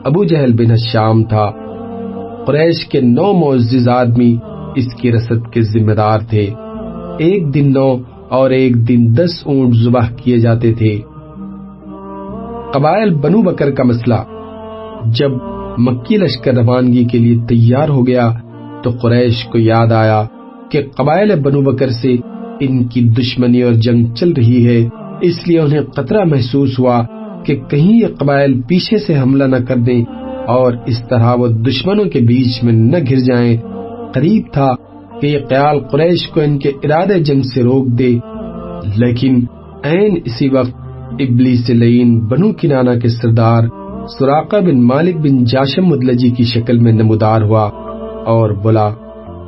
ابو 0.04 0.24
جہل 0.24 0.52
بن 0.52 0.76
شام 0.76 1.24
تھا۔ 1.24 1.50
قریش 2.46 2.86
کے 2.86 3.00
نو 3.00 3.32
معزز 3.32 3.88
آدمی 3.88 4.36
اس 4.76 4.94
کی 4.94 5.12
رسد 5.12 5.52
کے 5.52 5.62
ذمہ 5.62 5.92
دار 5.92 6.18
تھے۔ 6.18 6.50
ایک 7.18 7.54
دن 7.54 7.72
نو 7.72 7.96
اور 8.34 8.50
ایک 8.50 8.88
دن 8.88 9.16
دس 9.16 9.42
اونٹ 9.44 9.74
ذبح 9.74 10.06
کیے 10.16 10.38
جاتے 10.38 10.74
تھے۔ 10.74 11.00
قبائل 12.72 13.14
بنو 13.14 13.42
بکر 13.42 13.70
کا 13.70 13.82
مسئلہ۔ 13.82 14.14
جب 15.04 15.30
مکی 15.78 16.16
لشکر 16.16 16.54
روانگی 16.54 17.04
کے 17.04 17.18
لیے 17.18 17.36
تیار 17.48 17.88
ہو 17.88 18.06
گیا، 18.06 18.32
تو 18.82 18.90
قریش 18.90 19.44
کو 19.44 19.58
یاد 19.58 19.92
آیا 19.92 20.24
کہ 20.70 20.82
قبائل 20.96 21.40
بنو 21.40 21.60
بکر 21.60 21.90
سے 21.90 22.16
ان 22.60 22.84
کی 22.84 23.00
دشمنی 23.00 23.62
اور 23.62 23.72
جنگ 23.72 24.14
چل 24.14 24.32
رہی 24.32 24.66
ہے۔ 24.66 24.88
اس 25.20 25.48
لیے 25.48 25.60
انہیں 25.60 25.80
خطرہ 25.96 26.24
محسوس 26.24 26.78
ہوا 26.78 27.02
کہ 27.44 27.60
کہیں 27.70 27.92
یہ 28.00 28.06
قبائل 28.18 28.60
پیچھے 28.62 28.98
سے 28.98 29.18
حملہ 29.18 29.44
نہ 29.44 29.56
کر 29.68 29.76
دیں 29.76 30.04
اور 30.46 30.72
اس 30.86 31.08
طرح 31.08 31.34
وہ 31.34 31.48
دشمنوں 31.48 32.04
کے 32.04 32.20
بیچ 32.20 32.64
میں 32.64 32.72
نہ 32.72 32.96
گر 33.10 33.18
جائیں۔ 33.18 33.56
قریب 34.14 34.42
تھا 34.52 34.70
کہ 35.20 35.26
یہ 35.26 35.38
قیال 35.48 35.80
قریش 35.80 36.28
کو 36.28 36.40
ان 36.40 36.58
کے 36.58 36.68
ارادے 36.68 37.18
جنگ 37.18 37.42
سے 37.42 37.62
روک 37.62 37.86
دے۔ 37.86 38.18
لیکن 38.96 39.44
این 39.82 40.16
اسی 40.24 40.48
وقت 40.48 40.74
ابلی 41.10 41.56
سے 41.56 42.04
بنو 42.20 42.52
کنانا 42.52 42.98
کے 42.98 43.08
سردار 43.08 43.62
سراقہ 44.18 44.56
بن 44.56 44.82
مالک 44.82 45.16
بن 45.16 45.44
جاشم 45.44 45.84
مدلجی 45.84 46.30
کی 46.30 46.44
شکل 46.44 46.78
میں 46.78 46.92
نمودار 46.92 47.42
ہوا 47.42 47.62
اور 48.24 48.50
بولا، 48.50 48.90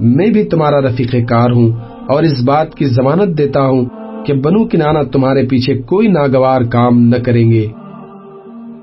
میں 0.01 0.27
بھی 0.27 0.45
تمہارا 0.45 0.81
رفیق 0.81 1.15
کار 1.29 1.51
ہوں 1.51 1.71
اور 2.09 2.23
اس 2.23 2.45
بات 2.45 2.75
کی 2.75 2.85
ضمانت 2.85 3.39
دیتا 3.39 3.61
ہوں 3.61 3.85
کہ 4.27 4.35
بنو 4.35 4.65
کنانا 4.65 5.03
تمہارے 5.03 5.47
پیچھے 5.47 5.83
کوئی 5.83 6.09
ناگوار 6.09 6.61
کام 6.61 7.01
نہ 7.01 7.17
کریں 7.17 7.51
گے۔ 7.51 7.67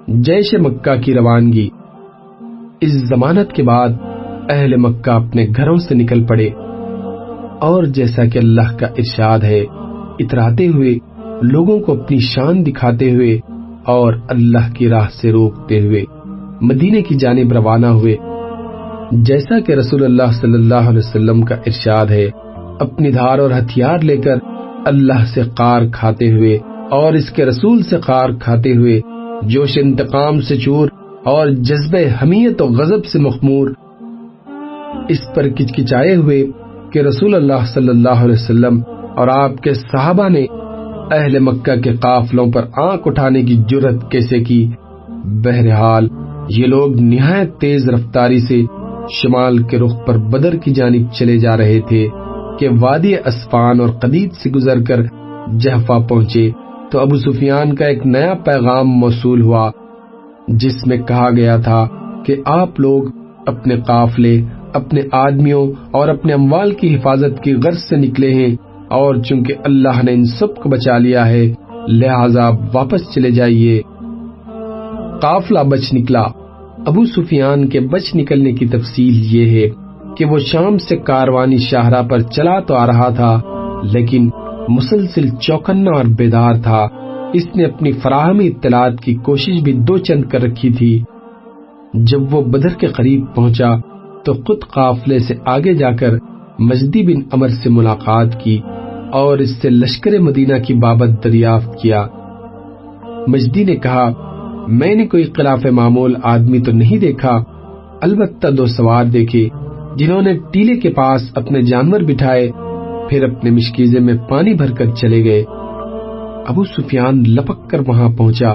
جیش 0.08 0.54
مکہ 0.54 1.02
کی 1.02 1.13
روانگی۔ 1.13 1.70
اس 2.82 2.92
ضمانت 2.92 3.54
کے 3.54 3.63
بعد 3.63 3.90
اہل 4.50 4.75
مکہ 4.75 5.10
اپنے 5.10 5.48
گھروں 5.58 5.75
سے 5.75 5.96
نکل 5.96 6.24
پڑے۔ 6.24 6.50
اور 7.63 7.84
جیسا 7.84 8.25
کہ 8.25 8.39
اللہ 8.39 8.75
کا 8.79 8.86
ارشاد 8.98 9.39
ہے، 9.39 9.60
اتراتے 10.20 10.67
ہوئے، 10.67 10.98
لوگوں 11.41 11.79
کو 11.79 11.93
اپنی 11.93 12.17
شان 12.20 12.65
دکھاتے 12.65 13.12
ہوئے 13.12 13.38
اور 13.86 14.13
اللہ 14.29 14.74
کی 14.74 14.88
راہ 14.89 15.08
سے 15.22 15.32
روکتے 15.32 15.79
ہوئے 15.79 16.03
مدینے 16.62 17.01
کی 17.01 17.15
جانب 17.15 17.53
روانہ 17.53 17.86
ہوئے۔ 17.86 18.15
جیسا 19.12 19.60
کہ 19.60 19.72
رسول 19.72 20.03
اللہ 20.03 20.32
صلی 20.41 20.53
اللہ 20.53 20.89
علیہ 20.89 21.00
وسلم 21.00 21.41
کا 21.41 21.55
ارشاد 21.55 22.05
ہے، 22.05 22.29
اپنی 22.79 23.12
دھار 23.12 23.39
اور 23.39 23.51
ہتھیار 23.51 24.00
لے 24.00 24.17
کر 24.17 24.38
اللہ 24.86 25.25
سے 25.34 25.41
قار 25.58 25.82
کھاتے 25.93 26.32
ہوئے 26.32 26.58
اور 26.91 27.13
اس 27.13 27.29
کے 27.29 27.46
رسول 27.46 27.84
سے 27.84 27.98
قار 27.98 28.29
کھاتے 28.41 28.75
ہوئے، 28.75 29.00
جوش 29.41 29.77
انتقام 29.82 30.39
سے 30.41 30.58
چور 30.58 30.89
اور 31.25 31.48
جذبہ 31.48 32.00
حمیت 32.22 32.62
و 32.62 32.65
غضب 32.65 33.05
سے 33.05 33.20
مخمور، 33.20 33.67
اس 35.10 35.24
پر 35.36 35.48
کچکچائے 35.50 36.15
ہوئے 36.15 36.46
کہ 36.94 37.00
رسول 37.00 37.36
اللہ 37.36 37.66
صلی 37.74 37.90
اللہ 37.90 38.24
علیہ 38.24 38.34
وسلم 38.34 38.82
اور 39.18 39.28
آپ 39.28 39.58
کے 39.58 39.74
صحابہ 39.74 40.28
نے 40.30 40.46
اہل 41.12 41.40
مکہ 41.40 41.76
کے 41.76 41.94
قافلوں 41.98 42.46
پر 42.52 42.66
آنکھ 42.78 43.08
اٹھانے 43.08 43.42
کی 43.42 43.56
جرت 43.70 44.12
کیسے 44.12 44.40
کی؟ 44.44 44.66
بہرحال، 45.44 46.08
یہ 46.50 46.68
لوگ 46.68 47.00
نہایت 47.02 47.58
تیز 47.58 47.90
رفتاری 47.90 48.40
سے 48.40 48.62
شمال 49.12 49.58
کے 49.64 49.80
رخ 49.80 49.96
پر 50.08 50.18
بدر 50.32 50.56
کی 50.56 50.72
جانب 50.72 51.12
چلے 51.14 51.38
جا 51.38 51.58
رہے 51.58 51.80
تھے 51.88 52.08
کہ 52.60 52.70
وادی 52.80 53.16
اسفان 53.16 53.80
اور 53.80 53.90
قدید 54.02 54.34
سے 54.34 54.50
گزر 54.50 54.84
کر 54.84 55.04
جہفا 55.60 56.00
پہنچے 56.00 56.50
تو 56.92 57.00
ابو 57.00 57.18
سفیان 57.18 57.76
کا 57.76 57.86
ایک 57.86 58.06
نیا 58.06 58.34
پیغام 58.46 58.98
موصول 59.00 59.42
ہوا، 59.42 59.70
جس 60.48 60.88
میں 60.88 60.98
کہا 60.98 61.30
گیا 61.30 61.58
تھا 61.58 61.86
کہ 62.26 62.36
آپ 62.46 62.80
لوگ 62.80 63.10
اپنے 63.48 63.76
قافلے 63.88 64.42
اپنے 64.74 65.01
آدمیوں 65.12 65.68
اور 65.92 66.08
اپنے 66.08 66.34
اموال 66.34 66.72
کی 66.72 66.96
حفاظت 66.96 67.44
کی 67.44 67.53
غرض 67.53 67.77
سے 67.77 67.96
نکلے 67.96 68.34
ہیں 68.34 68.56
اور 68.89 69.15
چونکہ 69.15 69.53
اللہ 69.63 70.03
نے 70.03 70.13
ان 70.13 70.25
سب 70.25 70.56
کو 70.56 70.70
بچا 70.70 70.98
لیا 70.98 71.27
ہے، 71.27 71.53
لہذا 71.88 72.50
واپس 72.50 73.13
چلے 73.15 73.32
جائیے۔ 73.32 73.82
قافلہ 75.22 75.60
بچ 75.60 75.94
نکلا۔ 75.94 76.24
ابو 76.86 77.06
سفیان 77.06 77.68
کے 77.68 77.80
بچ 77.80 78.15
نکلنے 78.15 78.51
کی 78.51 78.65
تفصیل 78.65 79.36
یہ 79.36 79.62
ہے 79.62 79.70
کہ 80.18 80.25
وہ 80.25 80.39
شام 80.39 80.77
سے 80.77 80.98
کاروانی 80.98 81.58
شاہراہ 81.58 82.01
پر 82.01 82.20
چلا 82.20 82.60
تو 82.60 82.74
آ 82.75 82.88
رہا 82.88 83.10
تھا، 83.10 83.42
لیکن 83.94 84.30
مسلسل 84.68 85.30
چوکنا 85.30 85.92
اور 85.92 86.06
بیدار 86.06 86.53
تھا۔ 86.63 86.88
اس 87.34 87.56
نے 87.56 87.65
اپنی 87.65 87.92
فراہمی 87.92 88.48
اطلاعات 88.48 89.01
کی 89.01 89.15
کوشش 89.15 89.62
بھی 89.63 89.74
دو 89.74 89.98
چند 89.98 90.24
کر 90.24 90.42
رکھی 90.42 90.70
تھی۔ 90.70 91.03
جب 91.94 92.36
وہ 92.36 92.42
بدر 92.42 92.80
کے 92.80 92.88
قریب 92.88 93.25
پہنچا 93.36 93.93
تو 94.25 94.34
خود 94.34 94.60
قافلے 94.72 95.20
سے 95.20 95.34
آگے 95.46 95.74
جا 95.74 95.92
کر 95.92 96.18
مجدی 96.60 97.03
بن 97.03 97.22
امر 97.32 97.48
سے 97.48 97.70
ملاقات 97.70 98.39
کی 98.39 98.60
اور 99.12 99.38
اس 99.38 99.62
سے 99.62 99.70
لشکر 99.70 100.20
مدینہ 100.20 100.53
کی 100.68 100.74
بابت 100.74 101.24
دریافت 101.24 101.82
کیا۔ 101.82 102.08
مجدی 103.27 103.63
نے 103.63 103.75
کہا، 103.75 104.10
میں 104.68 104.96
نے 104.96 105.08
کوئی 105.08 105.24
خلاف 105.24 105.65
معمول 105.65 106.15
آدمی 106.24 106.60
تو 106.60 106.72
نہیں 106.72 106.98
دیکھا، 106.98 107.44
البتہ 108.01 108.48
دو 108.48 108.65
سوار 108.65 109.06
دیکھے 109.06 109.50
جنہوں 109.96 110.22
نے 110.22 110.34
ٹیلے 110.51 110.75
کے 110.75 110.89
پاس 110.89 111.22
اپنے 111.36 111.62
جانور 111.62 112.00
بٹھائے، 112.00 112.51
پھر 113.10 113.24
اپنے 113.24 113.50
مشکیزے 113.50 114.00
میں 114.00 114.13
پانی 114.30 114.53
بھر 114.53 114.72
کر 114.72 114.86
چلے 114.86 115.24
گئے۔ 115.24 115.44
ابو 116.48 116.63
سفیان 116.63 117.24
لپک 117.27 117.70
کر 117.70 117.80
وہاں 117.88 118.10
پہنچا 118.10 118.51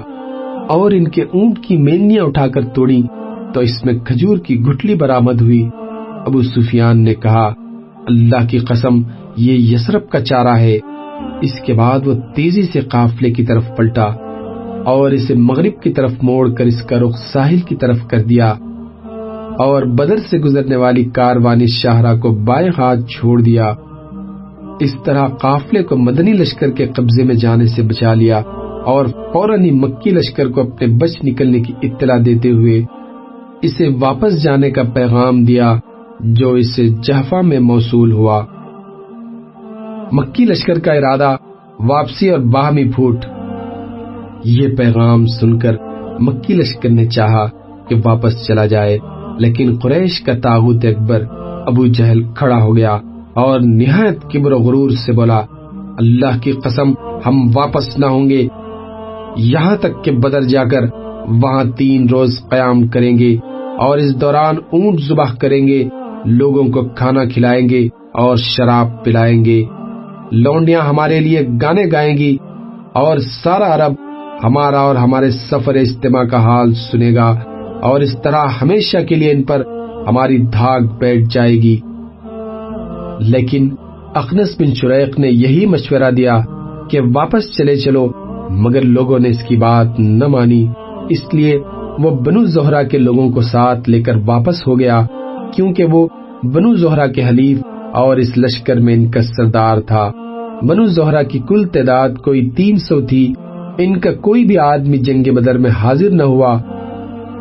اور 0.68 0.90
ان 0.90 1.08
کے 1.08 1.22
اونٹ 1.22 1.58
کی 1.58 1.76
مینیاں 1.76 2.24
اٹھا 2.24 2.46
کر 2.46 2.64
توڑی 2.64 3.02
تو 3.54 3.60
اس 3.60 3.84
میں 3.84 3.94
کھجور 3.94 4.38
کی 4.38 4.60
گٹلی 4.60 4.94
برآمد 4.94 5.40
ہوئی۔ 5.40 5.68
ابو 6.26 6.42
سفیان 6.42 7.04
نے 7.04 7.14
کہا، 7.14 7.52
اللہ 8.06 8.48
کی 8.50 8.58
قسم، 8.58 8.98
یہ 9.36 9.52
یسرف 9.52 10.08
کا 10.08 10.20
چارہ 10.20 10.56
ہے۔ 10.58 10.78
اس 11.42 11.60
کے 11.66 11.74
بعد 11.74 12.06
وہ 12.06 12.14
تیزی 12.34 12.62
سے 12.62 12.80
قافلے 12.80 13.30
کی 13.30 13.44
طرف 13.44 13.64
پلٹا 13.76 14.06
اور 14.84 15.10
اسے 15.10 15.34
مغرب 15.34 15.82
کی 15.82 15.92
طرف 15.92 16.12
موڑ 16.22 16.54
کر 16.54 16.64
اس 16.64 16.82
کا 16.82 16.98
رخ 16.98 17.16
ساحل 17.32 17.58
کی 17.58 17.76
طرف 17.76 17.98
کر 18.10 18.22
دیا 18.22 18.54
اور 19.58 19.82
بدر 19.82 20.16
سے 20.16 20.38
گزرنے 20.38 20.76
والی 20.76 21.04
کاروانی 21.04 21.66
شاہراہ 21.66 22.16
کو 22.16 22.30
بائیں 22.30 22.68
ہاتھ 22.78 23.00
چھوڑ 23.00 23.40
دیا۔ 23.40 23.72
اس 24.80 24.94
طرح 25.04 25.28
قافلے 25.28 25.82
کو 25.82 25.96
مدنی 25.96 26.32
لشکر 26.32 26.70
کے 26.70 26.86
قبضے 26.86 27.24
میں 27.24 27.34
جانے 27.34 27.66
سے 27.66 27.82
بچا 27.82 28.14
لیا 28.14 28.38
اور 28.86 29.06
فوراً 29.06 29.70
مکی 29.70 30.10
لشکر 30.10 30.48
کو 30.48 30.60
اپنے 30.60 30.86
بچ 30.86 31.10
نکلنے 31.24 31.60
کی 31.60 31.72
اطلاع 31.82 32.18
دیتے 32.26 32.50
ہوئے 32.50 32.84
اسے 33.62 33.88
واپس 34.00 34.42
جانے 34.42 34.70
کا 34.70 34.82
پیغام 34.94 35.44
دیا 35.44 35.74
جو 36.20 36.52
اسے 36.52 36.88
جہفا 36.88 37.40
میں 37.40 37.58
موصول 37.58 38.12
ہوا۔ 38.12 38.44
مکی 40.12 40.44
لشکر 40.44 40.78
کا 40.78 40.92
ارادہ 40.92 41.36
واپسی 41.80 42.30
اور 42.30 42.38
باہمی 42.38 42.84
پھوٹ۔ 42.84 43.16
یہ 44.44 44.68
پیغام 44.76 45.26
سن 45.26 45.58
کر 45.58 45.72
مکی 46.20 46.54
لشکر 46.54 46.88
نے 46.88 47.06
چاہا 47.06 47.46
کہ 47.88 47.96
واپس 48.04 48.46
چلا 48.46 48.66
جائے، 48.66 48.98
لیکن 49.38 49.76
قریش 49.82 50.20
کا 50.20 50.32
تاغت 50.42 50.84
اکبر 50.84 51.24
ابو 51.66 51.86
جہل 51.86 52.22
کھڑا 52.34 52.62
ہو 52.62 52.76
گیا 52.76 52.98
اور 53.34 53.60
نہایت 53.60 54.22
کبر 54.22 54.52
و 54.52 54.58
غرور 54.58 54.90
سے 54.90 55.12
بولا، 55.12 55.40
اللہ 55.98 56.38
کی 56.42 56.52
قسم، 56.52 56.90
ہم 57.26 57.50
واپس 57.54 57.98
نہ 57.98 58.06
ہوں 58.06 58.30
گے۔ 58.30 58.46
یہاں 59.36 59.76
تک 59.76 60.04
کہ 60.04 60.12
بدر 60.12 60.42
جا 60.42 60.64
کر 60.64 60.80
وہاں 61.28 61.64
تین 61.64 62.08
روز 62.08 62.40
قیام 62.48 62.88
کریں 62.88 63.18
گے۔ 63.18 63.36
اور 63.78 63.98
اس 63.98 64.20
دوران 64.20 64.56
اونٹ 64.72 65.00
زبہ 65.00 65.24
کریں 65.40 65.66
گے، 65.66 65.88
لوگوں 66.24 66.64
کو 66.64 66.88
کھانا 66.88 67.24
کھلائیں 67.24 67.68
گے 67.68 67.88
اور 68.14 68.36
شراب 68.36 69.04
پلائیں 69.04 69.44
گے۔ 69.44 69.64
لونڈیاں 70.32 70.80
ہمارے 70.80 71.20
لیے 71.20 71.40
گانے 71.62 71.84
گائیں 71.92 72.16
گی 72.16 72.36
اور 72.92 73.18
سارا 73.18 73.74
عرب 73.74 73.92
ہمارا 74.44 74.78
اور 74.78 74.96
ہمارے 74.96 75.30
سفر 75.30 75.74
اجتماع 75.74 76.24
کا 76.24 76.44
حال 76.44 76.74
سنے 76.74 77.14
گا 77.14 77.34
اور 77.82 78.00
اس 78.00 78.22
طرح 78.22 78.44
ہمیشہ 78.62 78.98
کے 78.98 79.14
لیے 79.14 79.30
ان 79.30 79.42
پر 79.42 79.62
ہماری 80.08 80.38
دھاگ 80.38 80.80
بیٹھ 80.98 81.34
جائے 81.34 81.54
گی۔ 81.54 81.80
لیکن 83.20 83.74
اخنس 84.14 84.60
بن 84.60 84.74
شریق 84.74 85.18
نے 85.18 85.28
یہی 85.28 85.66
مشورہ 85.66 86.10
دیا 86.10 86.38
کہ 86.90 87.00
واپس 87.14 87.56
چلے 87.56 87.76
چلو، 87.76 88.08
مگر 88.50 88.82
لوگوں 88.82 89.18
نے 89.18 89.28
اس 89.28 89.42
کی 89.42 89.56
بات 89.56 90.00
نہ 90.00 90.26
مانی۔ 90.26 90.66
اس 91.10 91.34
لیے 91.34 91.58
وہ 91.98 92.10
بنو 92.10 92.44
زہرا 92.44 92.82
کے 92.82 92.98
لوگوں 92.98 93.30
کو 93.30 93.40
ساتھ 93.40 93.90
لے 93.90 94.02
کر 94.02 94.12
واپس 94.26 94.66
ہو 94.66 94.80
گیا، 94.80 95.06
کیونکہ 95.54 95.84
وہ 95.84 96.08
بنو 96.42 96.74
زہرا 96.74 97.06
کے 97.06 97.28
حلیف 97.28 97.58
اور 97.92 98.16
اس 98.16 98.38
لشکر 98.38 98.80
میں 98.80 98.94
ان 98.94 99.10
کا 99.10 99.22
سردار 99.22 99.80
تھا۔ 99.80 100.10
بنو 100.62 100.84
زہرا 100.84 101.22
کی 101.22 101.38
کل 101.48 101.64
تعداد 101.64 102.08
کوئی 102.24 102.50
تین 102.50 102.76
سو 102.76 103.00
تھی۔ 103.00 103.34
ان 103.78 104.00
کا 104.00 104.12
کوئی 104.12 104.44
بھی 104.44 104.58
آدمی 104.58 104.96
جنگ 104.96 105.34
بدر 105.34 105.58
میں 105.58 105.70
حاضر 105.70 106.10
نہ 106.10 106.22
ہوا۔ 106.22 106.58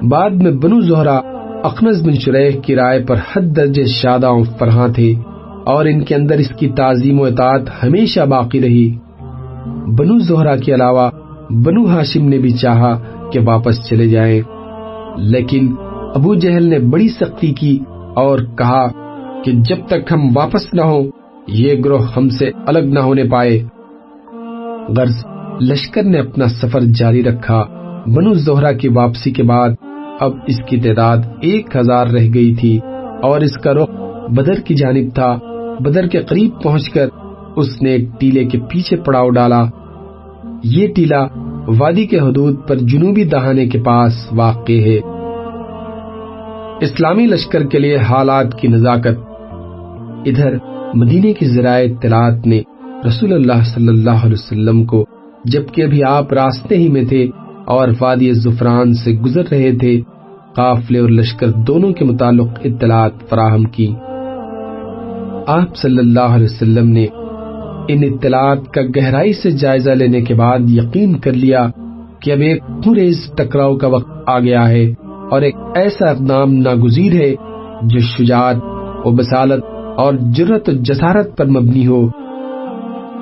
بعد 0.10 0.30
میں 0.30 0.52
بنو 0.52 0.82
زہرا 0.82 1.20
اخنز 1.64 2.06
بن 2.06 2.14
شریح 2.14 2.60
کی 2.62 2.76
رائے 2.76 3.04
پر 3.08 3.16
حد 3.16 3.56
درجے 3.56 3.84
شادہ 3.84 4.30
فرحاں 4.60 4.88
تھے 4.88 5.14
اور 5.66 5.86
ان 5.86 6.04
کے 6.04 6.16
اندر 6.16 6.36
اس 6.38 6.50
کی 6.50 6.70
تعظیم 6.70 7.20
و 7.20 7.24
اطاعت 7.24 7.62
ہمیشہ 7.84 8.20
باقی 8.20 8.62
رہی۔ 8.62 8.96
بنو 9.98 10.20
زہرا 10.20 10.56
کے 10.56 10.74
علاوہ 10.74 11.10
بنو 11.50 11.86
ہاشم 11.88 12.28
نے 12.28 12.38
بھی 12.38 12.52
چاہا 12.52 13.00
کہ 13.32 13.40
واپس 13.46 13.88
چلے 13.90 14.08
جائیں 14.08 14.42
لیکن 15.18 15.76
ابو 16.16 16.36
جہل 16.36 16.70
نے 16.70 16.80
بڑی 16.80 17.08
سختی 17.08 17.54
کی 17.54 17.80
اور 18.16 18.40
کہا 18.40 18.88
کہ 19.44 19.52
جب 19.52 19.88
تک 19.88 20.12
ہم 20.12 20.38
واپس 20.38 20.74
نہ 20.74 20.82
ہوں، 20.82 21.04
یہ 21.48 21.74
گروہ 21.86 22.02
ہم 22.18 22.30
سے 22.30 22.52
الگ 22.68 22.80
نہ 22.80 23.00
ہونے 23.00 23.24
پائے۔ 23.24 23.64
غرض، 24.98 25.26
لشکر 25.62 26.04
نے 26.04 26.20
اپنا 26.20 26.48
سفر 26.48 26.80
جاری 26.80 27.24
رکھا۔ 27.24 27.64
بنو 28.16 28.34
زہرا 28.34 28.72
کی 28.72 28.88
واپسی 28.88 29.32
کے 29.32 29.44
بعد 29.44 29.70
اب 30.20 30.32
اس 30.48 30.56
کی 30.66 30.78
تعداد 30.78 31.18
ایک 31.42 31.76
ہزار 31.76 32.08
رہ 32.08 32.28
گئی 32.34 32.56
تھی 32.56 32.80
اور 33.22 33.42
اس 33.42 33.58
کا 33.64 33.74
رخ 33.74 33.90
بدر 34.30 34.54
کی 34.54 34.76
جانب 34.76 35.16
تھا۔ 35.16 35.38
بدر 35.80 36.08
کے 36.08 36.20
قریب 36.20 36.52
پہنچ 36.64 36.90
کر 36.90 37.08
اس 37.56 37.82
نے 37.82 37.90
ایک 37.90 38.10
ٹیلے 38.20 38.46
کے 38.46 38.58
پیچھے 38.60 38.98
پڑاؤ 38.98 39.30
ڈالا۔ 39.30 39.66
یہ 40.64 40.88
ٹیلا 40.94 41.47
وادی 41.68 42.06
کے 42.06 42.20
حدود 42.20 42.68
پر 42.68 42.76
جنوبی 42.76 43.24
دہانے 43.24 43.68
کے 43.68 43.80
پاس 43.80 44.14
واقع 44.32 44.74
ہے۔ 44.74 45.00
اسلامی 46.82 47.28
لشکر 47.28 47.64
کے 47.64 47.80
لیے 47.80 47.98
حالات 47.98 48.60
کی 48.60 48.68
نزاکت۔ 48.68 49.20
ادھر 50.26 50.58
مدینے 50.94 51.34
کی 51.34 51.46
ذرائع 51.46 51.88
اطلاعات 51.92 52.48
نے 52.48 52.62
رسول 53.08 53.34
اللہ 53.34 53.64
صلی 53.76 53.88
اللہ 53.88 54.26
علیہ 54.26 54.34
وسلم 54.34 54.86
کو، 54.86 55.06
جبکہ 55.46 55.82
ابھی 55.82 56.04
آپ 56.04 56.34
راستے 56.34 56.78
ہی 56.78 56.90
میں 56.90 57.04
تھے 57.04 57.30
اور 57.66 57.88
وادی 58.02 58.34
زفران 58.34 58.94
سے 58.94 59.12
گزر 59.12 59.44
رہے 59.52 59.78
تھے، 59.78 60.02
قافلے 60.56 61.00
اور 61.00 61.10
لشکر 61.10 61.48
دونوں 61.48 61.94
کے 61.94 62.06
متعلق 62.06 62.48
اطلاعات 62.64 63.12
فراہم 63.30 63.64
کی۔ 63.64 63.94
آپ 65.48 65.76
صلی 65.76 65.98
اللہ 65.98 66.20
علیہ 66.20 66.46
وسلم 66.46 66.90
نے 66.90 67.08
ان 67.88 68.04
اطلاعات 68.04 68.72
کا 68.74 68.82
گہرائی 68.96 69.34
سے 69.34 69.52
جائزہ 69.52 69.92
لینے 69.92 70.22
کے 70.22 70.34
بعد 70.34 70.60
یقین 70.70 71.18
کر 71.18 71.34
لیا 71.34 71.68
کہ 72.22 72.32
اب 72.32 72.40
ایک 72.40 72.62
پوریز 72.84 73.32
ٹکراؤ 73.36 73.76
کا 73.76 73.88
وقت 73.88 74.30
آ 74.30 74.40
گیا 74.40 74.70
ہے 74.70 74.94
اور 75.32 75.42
ایک 75.42 75.56
ایسا 75.76 76.10
اقدام 76.10 76.54
ناگزیر 76.54 77.14
ہے 77.14 77.36
جو 77.82 78.00
شجاعت 78.00 78.56
و 79.06 79.12
بسالت 79.12 79.64
اور 79.98 80.14
جرت 80.14 80.70
و 80.70 80.72
جسارت 80.72 81.38
پر 81.38 81.46
مبنی 81.46 81.88
ہو۔ 81.88 82.08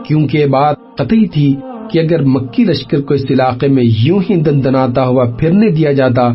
کیونکہ 0.03 0.37
یہ 0.37 0.45
بات 0.45 0.75
قطعی 0.97 1.27
تھی 1.27 1.55
کہ 1.91 1.99
اگر 1.99 2.23
مکی 2.23 2.63
لشکر 2.63 3.01
کو 3.01 3.13
اس 3.13 3.25
علاقے 3.29 3.67
میں 3.67 3.83
یوں 4.03 4.19
ہی 4.29 4.35
دندناتا 4.35 5.07
ہوا 5.07 5.25
پھرنے 5.39 5.69
دیا 5.69 5.91
جاتا، 5.91 6.33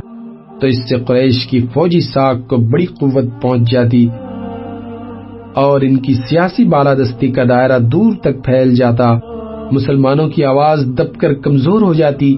تو 0.60 0.66
اس 0.66 0.88
سے 0.88 0.96
قریش 0.96 1.46
کی 1.46 1.66
فوجی 1.74 2.00
ساکھ 2.00 2.48
کو 2.48 2.56
بڑی 2.56 2.86
قوت 2.86 3.24
پہنچ 3.42 3.70
جاتی۔ 3.70 4.08
اور 5.54 5.80
ان 5.80 5.96
کی 5.96 6.14
سیاسی 6.14 6.64
بالادستی 6.64 7.28
کا 7.28 7.42
دائرہ 7.48 7.78
دور 7.78 8.12
تک 8.14 8.44
پھیل 8.44 8.74
جاتا، 8.74 9.14
مسلمانوں 9.72 10.28
کی 10.28 10.44
آواز 10.44 10.86
دب 10.86 11.20
کر 11.20 11.34
کمزور 11.34 11.82
ہو 11.82 11.94
جاتی 11.94 12.36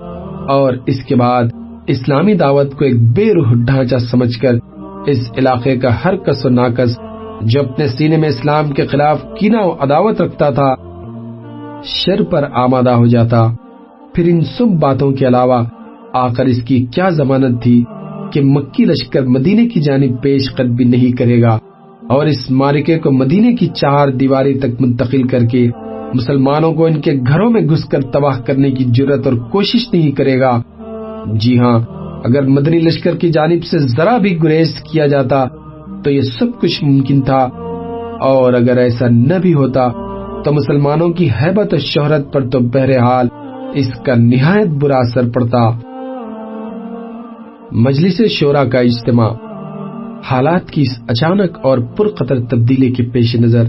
اور 0.48 0.72
اس 0.86 1.04
کے 1.04 1.16
بعد 1.16 1.44
اسلامی 1.86 2.34
دعوت 2.34 2.78
کو 2.78 2.84
ایک 2.84 3.02
بے 3.16 3.34
روح 3.34 3.52
ڈھانچہ 3.66 3.96
سمجھ 3.96 4.38
کر 4.38 4.54
اس 5.06 5.30
علاقے 5.38 5.76
کا 5.76 5.88
ہر 6.04 6.16
کس 6.16 6.46
و 6.46 6.48
ناکس 6.48 6.98
جو 7.40 7.60
اپنے 7.60 7.88
سینے 7.88 8.16
میں 8.16 8.28
اسلام 8.28 8.70
کے 8.70 8.86
خلاف 8.86 9.24
کینا 9.38 9.60
و 9.60 9.72
عداوت 9.80 10.20
رکھتا 10.20 10.50
تھا، 10.50 10.74
شر 11.84 12.22
پر 12.22 12.44
آمادہ 12.52 12.90
ہو 12.90 13.06
جاتا۔ 13.06 13.48
پھر 14.14 14.24
ان 14.26 14.40
سب 14.40 14.66
باتوں 14.80 15.12
کے 15.12 15.26
علاوہ 15.26 15.62
آخر 16.12 16.44
اس 16.44 16.62
کی 16.62 16.86
کیا 16.86 17.08
ضمانت 17.08 17.62
تھی 17.62 17.84
کہ 18.32 18.40
مکی 18.44 18.84
لشکر 18.84 19.22
مدینے 19.22 19.68
کی 19.68 19.80
جانب 19.80 20.22
پیش 20.22 20.54
قدمی 20.56 20.84
نہیں 20.84 21.16
کرے 21.16 21.42
گا۔ 21.42 21.58
اور 22.12 22.26
اس 22.26 22.50
مارکے 22.50 22.98
کو 22.98 23.12
مدینے 23.12 23.54
کی 23.54 23.66
چار 23.66 24.08
دیواری 24.08 24.58
تک 24.58 24.80
منتقل 24.80 25.22
کر 25.22 25.44
کے 25.44 25.70
مسلمانوں 26.14 26.72
کو 26.72 26.86
ان 26.86 27.00
کے 27.00 27.12
گھروں 27.12 27.50
میں 27.50 27.60
گھس 27.60 27.84
کر 27.84 28.00
تباہ 28.00 28.40
کرنے 28.40 28.70
کی 28.70 28.84
جرت 28.84 29.26
اور 29.26 29.34
کوشش 29.34 29.92
نہیں 29.92 30.10
کرے 30.10 30.40
گا۔ 30.40 30.62
جی 31.34 31.58
ہاں 31.58 31.78
اگر 32.24 32.42
مدنی 32.42 32.78
لشکر 32.78 33.16
کی 33.16 33.30
جانب 33.30 33.64
سے 33.64 33.78
ذرا 33.78 34.18
بھی 34.18 34.42
گریز 34.42 34.74
کیا 34.92 35.06
جاتا، 35.06 35.44
تو 36.04 36.10
یہ 36.10 36.20
سب 36.20 36.60
کچھ 36.60 36.84
ممکن 36.84 37.20
تھا۔ 37.20 37.48
اور 38.20 38.52
اگر 38.52 38.76
ایسا 38.76 39.06
نہ 39.08 39.34
بھی 39.42 39.54
ہوتا، 39.54 39.88
تو 40.42 40.52
مسلمانوں 40.52 41.08
کی 41.08 41.28
حیبت 41.42 41.74
و 41.74 41.78
شہرت 41.78 42.32
پر 42.32 42.48
تو 42.48 42.58
بہرحال 42.60 43.26
اس 43.74 43.90
کا 44.06 44.14
نہایت 44.14 44.68
برا 44.68 44.96
اثر 44.96 45.30
پڑتا۔ 45.34 45.70
مجلس 47.72 48.20
شورا 48.30 48.64
کا 48.64 48.78
اجتماع۔ 48.78 49.51
حالات 50.24 50.70
کی 50.70 50.82
اس 50.82 51.02
اچانک 51.08 51.58
اور 51.62 51.78
پرقطر 51.78 52.40
تبدیلی 52.40 52.90
کے 52.90 53.02
پیش 53.02 53.36
نظر 53.36 53.64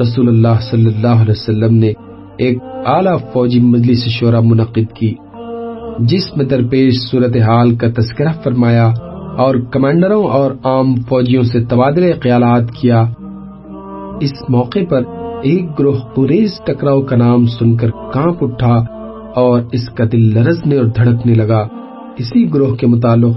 رسول 0.00 0.28
اللہ 0.28 0.60
صلی 0.70 0.94
اللہ 0.94 1.22
علیہ 1.22 1.30
وسلم 1.30 1.74
نے 1.74 1.92
ایک 2.38 2.58
اعلیٰ 2.86 3.16
فوجی 3.32 3.60
مجلس 3.60 4.08
شورا 4.08 4.40
منعقد 4.40 4.92
کی، 4.94 5.14
جس 5.98 6.36
میں 6.36 6.44
درپیش 6.44 6.94
صورتحال 7.10 7.74
کا 7.74 7.86
تذکرہ 7.96 8.32
فرمایا 8.44 8.86
اور 9.36 9.54
کمانڈروں 9.54 10.24
اور 10.24 10.50
عام 10.50 10.94
فوجیوں 10.94 11.42
سے 11.42 11.64
تبادلے 11.64 12.12
خیالات 12.12 12.70
کیا۔ 12.70 13.04
اس 14.20 14.32
موقع 14.48 14.78
پر 14.90 15.00
ایک 15.42 15.78
گروہ 15.78 15.98
قریز 16.14 16.52
ٹکراؤ 16.66 17.02
کا 17.02 17.16
نام 17.16 17.46
سن 17.46 17.76
کر 17.76 17.90
کانپ 17.90 18.44
اٹھا 18.44 18.74
اور 19.34 19.60
اس 19.72 19.88
کا 19.88 20.04
دل 20.12 20.20
لرزنے 20.20 20.76
اور 20.76 20.84
دھڑکنے 20.84 21.34
لگا۔ 21.34 21.66
اسی 22.18 22.54
گروہ 22.54 22.74
کے 22.74 22.86
متعلق 22.86 23.36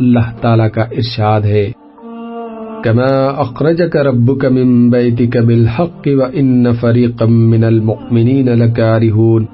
اللہ 0.00 0.36
تعالی 0.40 0.68
کا 0.68 0.82
ارشاد 0.82 1.40
ہے۔ 1.40 1.72
كما 2.84 3.42
أخرجك 3.42 3.96
ربك 3.98 4.44
من 4.46 4.90
بيتك 4.90 5.36
بالحق 5.38 6.02
وإن 6.08 6.72
فريقا 6.72 7.26
من 7.26 7.64
المؤمنين 7.64 8.48
لكارهون 8.48 9.46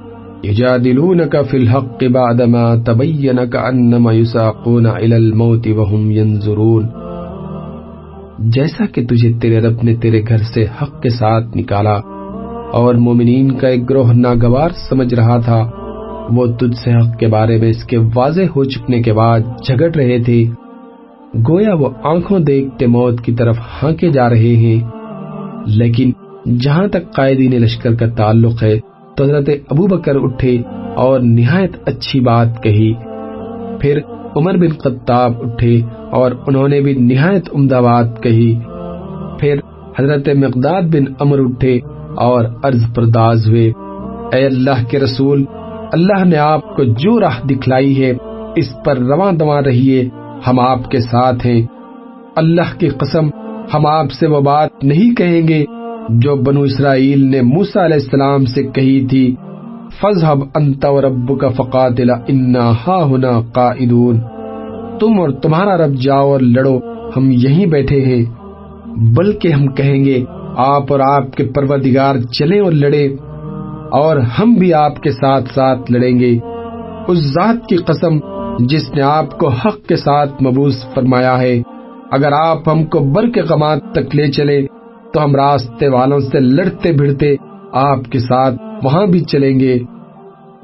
يجادلونك 0.45 1.43
في 1.43 1.57
الحق 1.57 2.05
بعدما 2.05 2.77
تبين 2.77 3.45
كأنما 3.45 4.13
يساقون 4.13 4.87
إلى 4.87 5.17
الموت 5.17 5.69
وهم 5.69 6.11
ينظرون 6.11 6.87
جیسا 8.55 8.87
کہ 8.87 9.03
تجھے 9.07 9.33
تیرے 9.43 9.59
رب 9.61 9.83
نے 9.83 9.95
تیرے 9.97 10.23
گھر 10.29 10.43
سے 10.45 10.65
حق 10.81 11.03
کے 11.03 11.09
ساتھ 11.09 11.57
نکالا 11.57 11.95
اور 12.79 12.95
مومنین 12.95 13.51
کا 13.59 13.69
ایک 13.69 13.89
گروہ 13.91 14.13
ناگوار 14.15 14.71
سمجھ 14.89 15.15
رہا 15.15 15.37
تھا 15.45 15.61
وہ 16.31 16.47
تجھ 16.61 16.75
سے 16.79 16.95
حق 16.95 17.19
کے 17.21 17.29
بارے 17.29 17.59
میں 17.59 17.69
اس 17.71 17.85
کے 17.85 17.99
واضح 18.15 18.51
ہو 18.57 18.65
چکنے 18.65 19.03
کے 19.03 19.13
بعد 19.13 19.41
جھگڑ 19.67 19.91
رہے 19.95 20.19
تھے 20.25 20.45
گویا 21.35 21.75
وہ 21.75 21.89
آنکھوں 22.03 22.39
دیکھتے 22.39 22.87
موت 22.87 23.21
کی 23.21 23.33
طرف 23.33 23.59
ہانکے 23.83 24.09
جا 24.09 24.31
رہے 24.31 24.57
ہیں۔ 24.57 24.81
لیکن 25.67 26.11
جہاں 26.59 26.87
تک 26.87 27.15
قائدین 27.15 27.63
لشکر 27.63 27.95
کا 27.95 28.07
تعلق 28.09 28.63
ہے، 28.63 28.79
تو 29.17 29.25
حضرت 29.25 29.49
ابو 29.71 29.87
بکر 29.87 30.13
اٹھے 30.15 30.63
اور 30.95 31.21
نہایت 31.21 31.71
اچھی 31.87 32.21
بات 32.21 32.63
کہی۔ 32.63 32.93
پھر 33.81 33.99
عمر 34.37 34.57
بن 34.57 34.69
خطاب 34.69 35.33
اٹھے 35.41 35.81
اور 36.11 36.33
انہوں 36.47 36.69
نے 36.69 36.81
بھی 36.81 36.95
نہایت 36.95 37.49
عمدہ 37.55 37.81
بات 37.85 38.23
کہی۔ 38.23 38.59
پھر 39.41 39.55
حضرت 39.99 40.29
مقداد 40.29 40.83
بن 40.83 41.13
امر 41.21 41.39
اٹھے 41.39 41.79
اور 42.17 42.45
عرض 42.63 42.95
پرداز 42.95 43.49
ہوئے۔ 43.49 43.73
اے 44.33 44.47
اللہ 44.47 44.85
کے 44.91 44.99
رسول، 44.99 45.45
اللہ 45.93 46.25
نے 46.25 46.37
آپ 46.37 46.77
کو 46.77 46.85
جو 46.85 47.21
راہ 47.21 47.47
دکھلائی 47.47 48.05
ہے، 48.05 48.13
اس 48.57 48.73
پر 48.85 48.99
رواں 48.99 49.33
دواں 49.33 49.63
رہیے۔ 49.63 50.09
ہم 50.47 50.61
آپ 50.61 50.91
کے 50.91 51.01
ساتھ 51.01 51.47
ہیں۔ 51.47 51.63
اللہ 52.37 52.81
کی 52.81 52.89
قسم، 52.89 53.29
ہم 53.75 53.87
آپ 53.87 54.11
سے 54.11 54.27
وہ 54.27 54.41
بات 54.41 54.71
نہیں 54.83 55.15
کہیں 55.15 55.49
گے 55.49 55.65
جو 56.09 56.37
بنو 56.37 56.61
اسرائیل 56.61 57.25
نے 57.31 57.41
موسا 57.43 57.85
علیہ 57.85 57.95
السلام 57.95 58.45
سے 58.45 58.63
کہی 58.63 59.07
تھی۔ 59.07 59.35
فضحب 60.01 60.39
انت 60.55 60.85
و 60.85 61.01
رب 61.01 61.41
کا 61.41 61.49
فقاتل، 61.49 62.11
انا 62.11 62.71
ہا 62.87 63.03
ہونا 63.03 63.41
قائدون۔ 63.53 64.21
تم 65.01 65.21
اور 65.21 65.29
تمہارا 65.29 65.77
رب 65.77 65.95
جاؤ 65.95 66.33
اور 66.33 66.41
لڑو، 66.41 66.79
ہم 67.17 67.31
یہیں 67.31 67.67
بیٹھے 67.67 68.01
ہیں۔ 68.01 68.25
بلکہ 69.17 69.49
ہم 69.49 69.67
کہیں 69.67 70.05
گے، 70.05 70.25
آپ 70.57 70.93
اور 70.93 71.01
آپ 71.01 71.37
کے 71.37 71.45
پروردگار 71.45 72.17
چلے 72.17 72.61
اور 72.61 72.73
لڑے 72.73 73.09
اور 73.93 74.17
ہم 74.17 74.55
بھی 74.55 74.75
آپ 74.75 75.01
کے 75.01 75.11
ساتھ 75.11 75.45
ساتھ 75.55 75.93
لڑیں 75.93 76.21
گے۔ 76.21 76.39
اس 77.09 77.19
ذات 77.19 77.69
کی 77.69 77.77
قسم 77.77 78.19
جس 78.59 78.91
نے 78.95 79.03
آپ 79.03 79.39
کو 79.39 79.49
حق 79.49 79.87
کے 79.89 79.97
ساتھ 79.97 80.43
مبوس 80.43 80.87
فرمایا 80.95 81.41
ہے۔ 81.41 81.63
اگر 82.11 82.33
آپ 82.33 82.69
ہم 82.69 82.85
کو 82.85 83.01
بر 83.01 83.31
کے 83.31 83.43
غمات 83.43 83.79
تک 83.93 84.17
لے 84.17 84.33
چلے، 84.33 84.67
تو 85.15 85.25
ہم 85.25 85.37
راستے 85.37 85.89
والوں 85.89 86.19
سے 86.19 86.41
لڑتے 86.41 86.93
بھڑتے 86.93 87.35
آپ 87.73 87.99
کے 88.11 88.19
ساتھ 88.19 88.55
وہاں 88.85 89.07
بھی 89.07 89.21
چلیں 89.21 89.61
گے۔ 89.61 89.79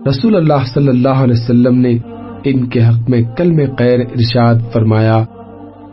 رسول 0.08 0.36
اللہ 0.36 0.66
صلی 0.66 0.88
اللہ 0.88 1.08
علیہ 1.08 1.34
وسلم 1.34 1.78
نے 1.78 1.98
ان 2.44 2.66
کے 2.66 2.84
حق 2.84 3.10
میں 3.10 3.22
کل 3.36 3.52
میں 3.52 3.66
خیر 3.78 4.00
ارشاد 4.00 4.54
فرمایا 4.72 5.24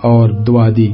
اور 0.01 0.29
دعا 0.29 0.69
دی۔ 0.77 0.93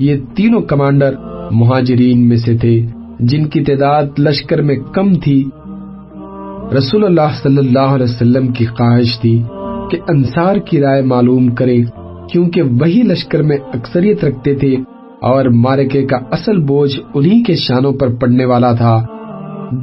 یہ 0.00 0.16
تینوں 0.34 0.60
کمانڈر 0.60 1.14
مہاجرین 1.50 2.28
میں 2.28 2.36
سے 2.36 2.56
تھے، 2.56 2.86
جن 3.20 3.48
کی 3.48 3.64
تعداد 3.64 4.18
لشکر 4.18 4.62
میں 4.62 4.76
کم 4.76 5.14
تھی۔ 5.14 5.48
رسول 6.78 7.04
اللہ 7.04 7.34
صلی 7.42 7.58
اللہ 7.58 7.78
علیہ 7.78 8.04
وسلم 8.04 8.52
کی 8.52 8.66
خواہش 8.66 9.20
تھی۔ 9.20 9.42
کہ 9.90 9.98
انصار 10.08 10.56
کی 10.56 10.80
رائے 10.80 11.02
معلوم 11.02 11.48
کرے، 11.54 11.76
کیونکہ 12.32 12.62
وہی 12.80 13.02
لشکر 13.02 13.42
میں 13.42 13.56
اکثریت 13.74 14.24
رکھتے 14.24 14.54
تھے 14.54 14.74
اور 15.22 15.44
مارکے 15.64 16.02
کا 16.06 16.16
اصل 16.30 16.58
بوجھ 16.66 16.98
انہی 17.14 17.42
کے 17.42 17.54
شانوں 17.54 17.92
پر 17.92 18.14
پڑنے 18.14 18.44
والا 18.44 18.72
تھا۔ 18.72 19.00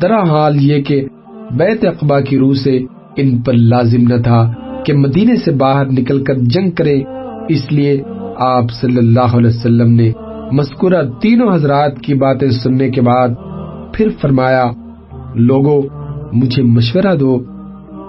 درا 0.01 0.21
حال 0.29 0.55
یہ 0.61 0.81
کہ 0.83 1.05
بیت 1.51 1.85
اقبا 1.85 2.19
کی 2.19 2.37
روح 2.37 2.53
سے 2.53 2.77
ان 3.17 3.37
پر 3.41 3.53
لازم 3.53 4.07
نہ 4.07 4.21
تھا 4.23 4.41
کہ 4.85 4.93
مدینے 4.93 5.35
سے 5.35 5.51
باہر 5.51 5.85
نکل 5.91 6.23
کر 6.23 6.37
جنگ 6.53 6.71
کرے، 6.71 7.01
اس 7.49 7.71
لیے 7.71 8.01
آپ 8.47 8.71
صلی 8.71 8.97
اللہ 8.97 9.35
علیہ 9.37 9.49
وسلم 9.49 9.93
نے 9.93 10.11
مذکورہ 10.51 11.01
تینوں 11.21 11.53
حضرات 11.53 11.99
کی 11.99 12.13
باتیں 12.13 12.49
سننے 12.63 12.89
کے 12.89 13.01
بعد 13.01 13.29
پھر 13.93 14.09
فرمایا 14.21 14.65
لوگوں 15.49 15.81
مجھے 16.33 16.63
مشورہ 16.63 17.15
دو، 17.15 17.39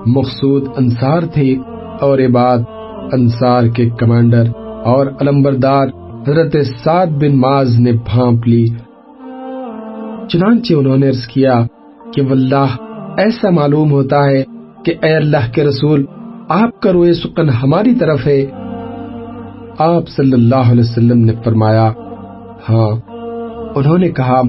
مقصود 0.06 0.68
انصار 0.76 1.22
تھے 1.34 1.54
اور 2.00 2.18
یہ 2.18 2.28
بات 2.28 2.60
انصار 3.12 3.66
کے 3.66 3.90
کمانڈر 3.90 4.44
اور 4.84 5.06
علمبردار 5.20 5.88
حضرت 6.28 6.56
سعد 6.84 7.06
بن 7.06 7.36
ماز 7.36 7.80
نے 7.80 7.92
بھانپ 7.92 8.48
لی۔ 8.48 8.66
چنانچہ 10.28 10.74
انہوں 10.74 10.96
نے 10.96 11.08
عرض 11.08 11.26
کیا 11.26 11.62
کہ 12.14 12.22
واللہ، 12.22 12.76
ایسا 13.16 13.50
معلوم 13.50 13.90
ہوتا 13.90 14.24
ہے 14.24 14.44
کہ 14.84 14.94
اے 15.02 15.16
اللہ 15.16 15.52
کے 15.54 15.64
رسول، 15.64 16.04
آپ 16.48 16.80
کا 16.80 16.92
روئے 16.92 17.12
سکن 17.12 17.48
ہماری 17.48 17.94
طرف 17.94 18.26
ہے۔ 18.26 18.46
آپ 19.78 20.08
صلی 20.08 20.32
اللہ 20.32 20.70
علیہ 20.70 20.80
وسلم 20.80 21.24
نے 21.24 21.32
فرمایا 21.44 21.92
ہاں۔ 22.70 22.90
انہوں 23.74 23.98
نے 23.98 24.08
کہا، 24.08 24.40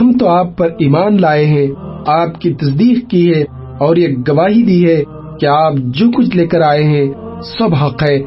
ہم 0.00 0.12
تو 0.12 0.28
آپ 0.28 0.56
پر 0.56 0.68
ایمان 0.78 1.20
لائے 1.20 1.46
ہیں، 1.46 1.66
آپ 2.06 2.40
کی 2.40 2.54
تصدیق 2.54 3.10
کی 3.10 3.34
ہے 3.34 3.44
اور 3.78 3.96
یہ 3.96 4.08
گواہی 4.28 4.62
دی 4.62 4.88
ہے۔ 4.88 5.04
کہ 5.40 5.46
آپ 5.46 5.72
جو 5.76 6.10
کچھ 6.10 6.36
لے 6.36 6.46
کر 6.46 6.60
آئے 6.60 6.84
ہیں، 6.84 7.12
سب 7.58 7.74
حق 7.74 8.02
ہے۔ 8.02 8.18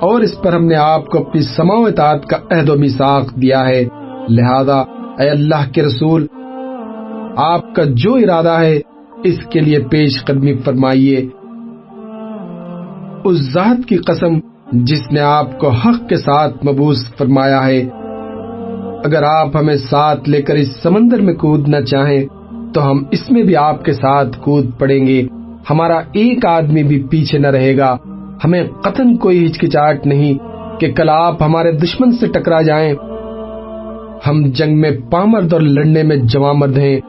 اور 0.00 0.20
اس 0.20 0.42
پر 0.42 0.52
ہم 0.52 0.64
نے 0.64 0.76
آپ 0.76 1.06
کو 1.06 1.18
اپنی 1.18 1.40
سماع 1.40 1.76
اطاعت 1.76 2.26
کا 2.26 2.36
عہد 2.50 2.68
و 2.68 2.74
میساق 2.78 3.34
دیا 3.42 3.68
ہے۔ 3.68 3.84
لہذا، 4.28 4.80
اے 5.18 5.30
اللہ 5.30 5.72
کے 5.72 5.82
رسول، 5.82 6.26
آپ 7.36 7.74
کا 7.74 7.82
جو 7.84 8.14
ارادہ 8.14 8.60
ہے، 8.60 8.80
اس 9.24 9.38
کے 9.50 9.60
لیے 9.60 9.78
پیش 9.78 10.24
قدمی 10.24 10.54
فرمائیے۔ 10.54 11.26
اس 13.24 13.52
ذات 13.52 13.88
کی 13.88 13.96
قسم، 13.96 14.38
جس 14.72 15.12
نے 15.12 15.20
آپ 15.20 15.58
کو 15.58 15.68
حق 15.68 16.08
کے 16.08 16.16
ساتھ 16.16 16.66
مبوس 16.66 17.16
فرمایا 17.18 17.66
ہے۔ 17.66 17.88
اگر 19.04 19.22
آپ 19.22 19.56
ہمیں 19.56 19.76
ساتھ 19.76 20.28
لے 20.28 20.42
کر 20.42 20.54
اس 20.54 20.82
سمندر 20.82 21.20
میں 21.20 21.34
کودنا 21.34 21.80
چاہیں، 21.80 22.26
تو 22.74 22.90
ہم 22.90 23.02
اس 23.10 23.30
میں 23.30 23.42
بھی 23.42 23.56
آپ 23.56 23.84
کے 23.84 23.92
ساتھ 23.92 24.40
کود 24.40 24.66
پڑیں 24.78 25.06
گے۔ 25.06 25.22
ہمارا 25.70 25.96
ایک 25.96 26.46
آدمی 26.46 26.82
بھی 26.82 27.02
پیچھے 27.10 27.38
نہ 27.38 27.46
رہے 27.46 27.76
گا۔ 27.76 27.96
ہمیں 28.44 28.64
قطن 28.82 29.16
کوئی 29.16 29.46
ہچکچاہٹ 29.46 30.06
نہیں 30.06 30.34
کہ 30.80 30.92
کل 30.92 31.08
آپ 31.08 31.42
ہمارے 31.42 31.72
دشمن 31.72 32.12
سے 32.12 32.26
ٹکرا 32.26 32.62
جائیں۔ 32.62 32.92
ہم 34.26 34.42
جنگ 34.46 34.80
میں 34.80 34.90
پامرد 35.10 35.52
اور 35.52 35.60
لڑنے 35.60 36.02
میں 36.02 36.16
جمع 36.16 36.52
مرد 36.52 36.78
ہیں 36.78 37.00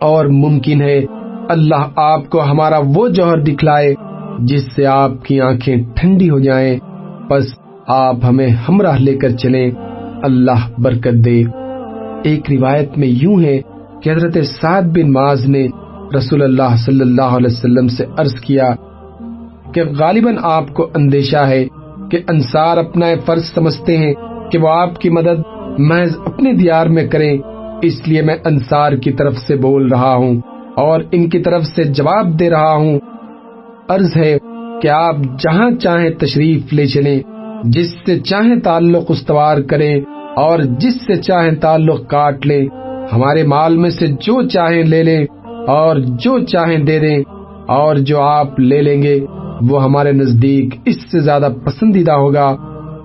اور 0.00 0.26
ممکن 0.26 0.82
ہے 0.82 1.00
اللہ 1.48 1.88
آپ 1.96 2.30
کو 2.30 2.42
ہمارا 2.42 2.78
وہ 2.94 3.08
جوہر 3.08 3.38
دکھلائے 3.38 3.94
جس 4.38 4.72
سے 4.76 4.86
آپ 4.86 5.10
کی 5.24 5.40
آنکھیں 5.40 5.76
ٹھنڈی 5.94 6.30
ہو 6.30 6.38
جائیں۔ 6.38 6.78
بس 7.28 7.44
آپ 7.86 8.16
ہمیں 8.28 8.48
ہمراہ 8.48 8.96
لے 8.98 9.16
کر 9.16 9.28
چلیں۔ 9.28 9.70
اللہ 10.22 10.80
برکت 10.80 11.24
دے۔ 11.24 11.42
ایک 12.24 12.50
روایت 12.50 12.98
میں 12.98 13.08
یوں 13.08 13.42
ہے 13.42 13.60
کہ 14.02 14.10
حضرت 14.10 14.38
سعد 14.60 14.82
بن 14.82 15.12
ماز 15.12 15.46
نے 15.46 15.68
رسول 16.16 16.42
اللہ 16.42 16.76
صلی 16.76 17.00
اللہ 17.00 17.36
علیہ 17.36 17.50
وسلم 17.50 17.88
سے 17.88 18.04
عرض 18.18 18.34
کیا 18.34 18.74
کہ 19.74 19.82
غالباً 19.98 20.36
آپ 20.42 20.74
کو 20.74 20.90
اندیشہ 20.94 21.36
ہے 21.36 21.66
کہ 22.10 22.18
انصار 22.28 22.76
اپنا 22.76 23.06
فرض 23.26 23.44
سمجھتے 23.44 23.96
ہیں 23.96 24.14
کہ 24.50 24.58
وہ 24.58 24.68
آپ 24.68 25.00
کی 25.00 25.10
مدد 25.10 25.42
محض 25.78 26.16
اپنے 26.26 26.52
دیار 26.52 26.86
میں 26.86 27.08
کریں، 27.08 27.38
اس 27.82 28.08
لیے 28.08 28.22
میں 28.22 28.36
انصار 28.44 28.92
کی 28.92 29.12
طرف 29.12 29.36
سے 29.36 29.56
بول 29.56 29.88
رہا 29.88 30.14
ہوں 30.14 30.40
اور 30.76 31.00
ان 31.12 31.28
کی 31.28 31.38
طرف 31.38 31.64
سے 31.64 31.84
جواب 31.84 32.38
دے 32.40 32.50
رہا 32.50 32.74
ہوں۔ 32.74 32.98
عرض 33.88 34.16
ہے 34.16 34.38
کہ 34.82 34.88
آپ 34.88 35.16
جہاں 35.38 35.70
چاہیں 35.70 36.10
تشریف 36.10 36.72
لے 36.72 36.86
چلیں، 36.86 37.20
جس 37.64 37.94
سے 38.06 38.20
چاہیں 38.20 38.56
تعلق 38.56 39.04
استوار 39.08 39.60
کریں 39.60 40.00
اور 40.36 40.58
جس 40.58 40.94
سے 41.06 41.16
چاہیں 41.16 41.54
تعلق 41.54 42.08
کاٹ 42.08 42.46
لیں، 42.46 42.66
ہمارے 43.12 43.42
مال 43.42 43.76
میں 43.76 43.90
سے 43.90 44.06
جو 44.06 44.48
چاہیں 44.48 44.84
لے 44.84 45.02
لیں۔ 45.02 45.26
اور 45.68 45.96
جو 45.96 46.38
چاہیں 46.38 46.78
دے 46.78 46.98
دیں 46.98 47.22
اور 47.68 47.96
جو 47.96 48.20
آپ 48.20 48.60
لے 48.60 48.82
لیں 48.82 49.02
گے، 49.02 49.20
وہ 49.70 49.82
ہمارے 49.82 50.12
نزدیک 50.12 50.74
اس 50.84 51.10
سے 51.10 51.20
زیادہ 51.20 51.48
پسندیدہ 51.64 52.12
ہوگا، 52.12 52.56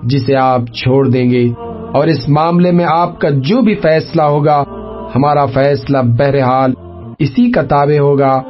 جسے 0.02 0.36
آپ 0.36 0.60
چھوڑ 0.74 1.08
دیں 1.08 1.30
گے۔ 1.30 1.52
اور 1.92 2.06
اس 2.06 2.28
معاملے 2.28 2.70
میں 2.70 2.84
آپ 2.88 3.20
کا 3.20 3.28
جو 3.30 3.60
بھی 3.60 3.74
فیصلہ 3.74 4.22
ہوگا، 4.22 4.64
ہمارا 5.14 5.46
فیصلہ 5.46 5.98
بہرحال 6.18 6.72
اسی 7.18 7.50
کا 7.50 7.62
تابع 7.62 7.98
ہوگا۔ 7.98 8.42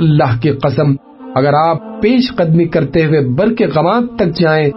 اللہ 0.00 0.42
کی 0.42 0.50
قسم، 0.50 0.92
اگر 1.34 1.54
آپ 1.54 2.02
پیش 2.02 2.36
قدمی 2.36 2.64
کرتے 2.64 3.04
ہوئے 3.04 3.20
بر 3.20 3.54
کے 3.54 3.66
غمات 3.66 4.18
تک 4.18 4.38
جائیں، 4.40 4.70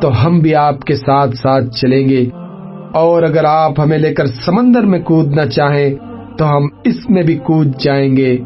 تو 0.00 0.26
ہم 0.26 0.38
بھی 0.38 0.54
آپ 0.54 0.80
کے 0.80 0.94
ساتھ 0.94 1.30
ساتھ 1.30 1.64
چلیں 1.64 2.08
گے۔ 2.08 2.24
اور 2.92 3.22
اگر 3.22 3.44
آپ 3.44 3.80
ہمیں 3.80 3.98
لے 3.98 4.14
کر 4.14 4.26
سمندر 4.26 4.80
میں 4.80 5.00
کودنا 5.00 5.46
چاہیں 5.46 6.09
تو 6.40 6.56
ہم 6.56 6.62
اس 6.84 7.10
میں 7.10 7.22
بھی 7.22 7.36
کود 7.36 7.68
جائیں 7.78 8.16
گے۔ 8.16 8.38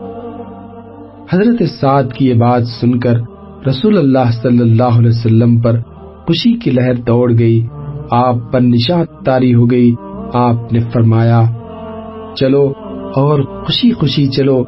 حضرت 1.32 1.62
سعد 1.80 2.02
کی 2.12 2.28
یہ 2.28 2.34
بات 2.34 2.62
سن 2.80 2.98
کر 2.98 3.14
رسول 3.68 3.98
اللہ 3.98 4.30
صلی 4.42 4.58
اللہ 4.58 4.98
علیہ 4.98 5.08
وسلم 5.08 5.60
پر 5.60 5.80
خوشی 6.26 6.58
کی 6.58 6.70
لہر 6.70 6.94
دوڑ 6.94 7.32
گئی۔ 7.38 7.66
آپ 8.10 8.34
پر 8.52 8.60
نشات 8.60 9.24
تاری 9.24 9.54
ہو 9.54 9.70
گئی۔ 9.70 9.94
آپ 10.34 10.72
نے 10.72 10.80
فرمایا، 10.92 11.42
چلو 12.34 12.72
اور 13.14 13.42
خوشی 13.64 13.92
خوشی 13.92 14.26
چلو۔ 14.26 14.64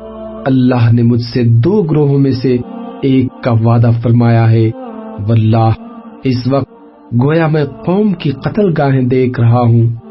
اللہ 0.46 0.92
نے 0.92 1.02
مجھ 1.02 1.22
سے 1.22 1.42
دو 1.42 1.82
گروہوں 1.82 2.18
میں 2.18 2.32
سے 2.32 2.56
ایک 3.02 3.42
کا 3.42 3.52
وعدہ 3.52 3.90
فرمایا 4.02 4.50
ہے۔ 4.50 4.70
واللہ، 5.28 5.70
اس 6.24 6.46
وقت 6.46 6.72
گویا 7.22 7.46
میں 7.46 7.64
قوم 7.64 8.12
کی 8.12 8.30
قتل 8.30 8.72
گاہیں 8.78 9.02
دیکھ 9.02 9.40
رہا 9.40 9.60
ہوں۔ 9.60 10.05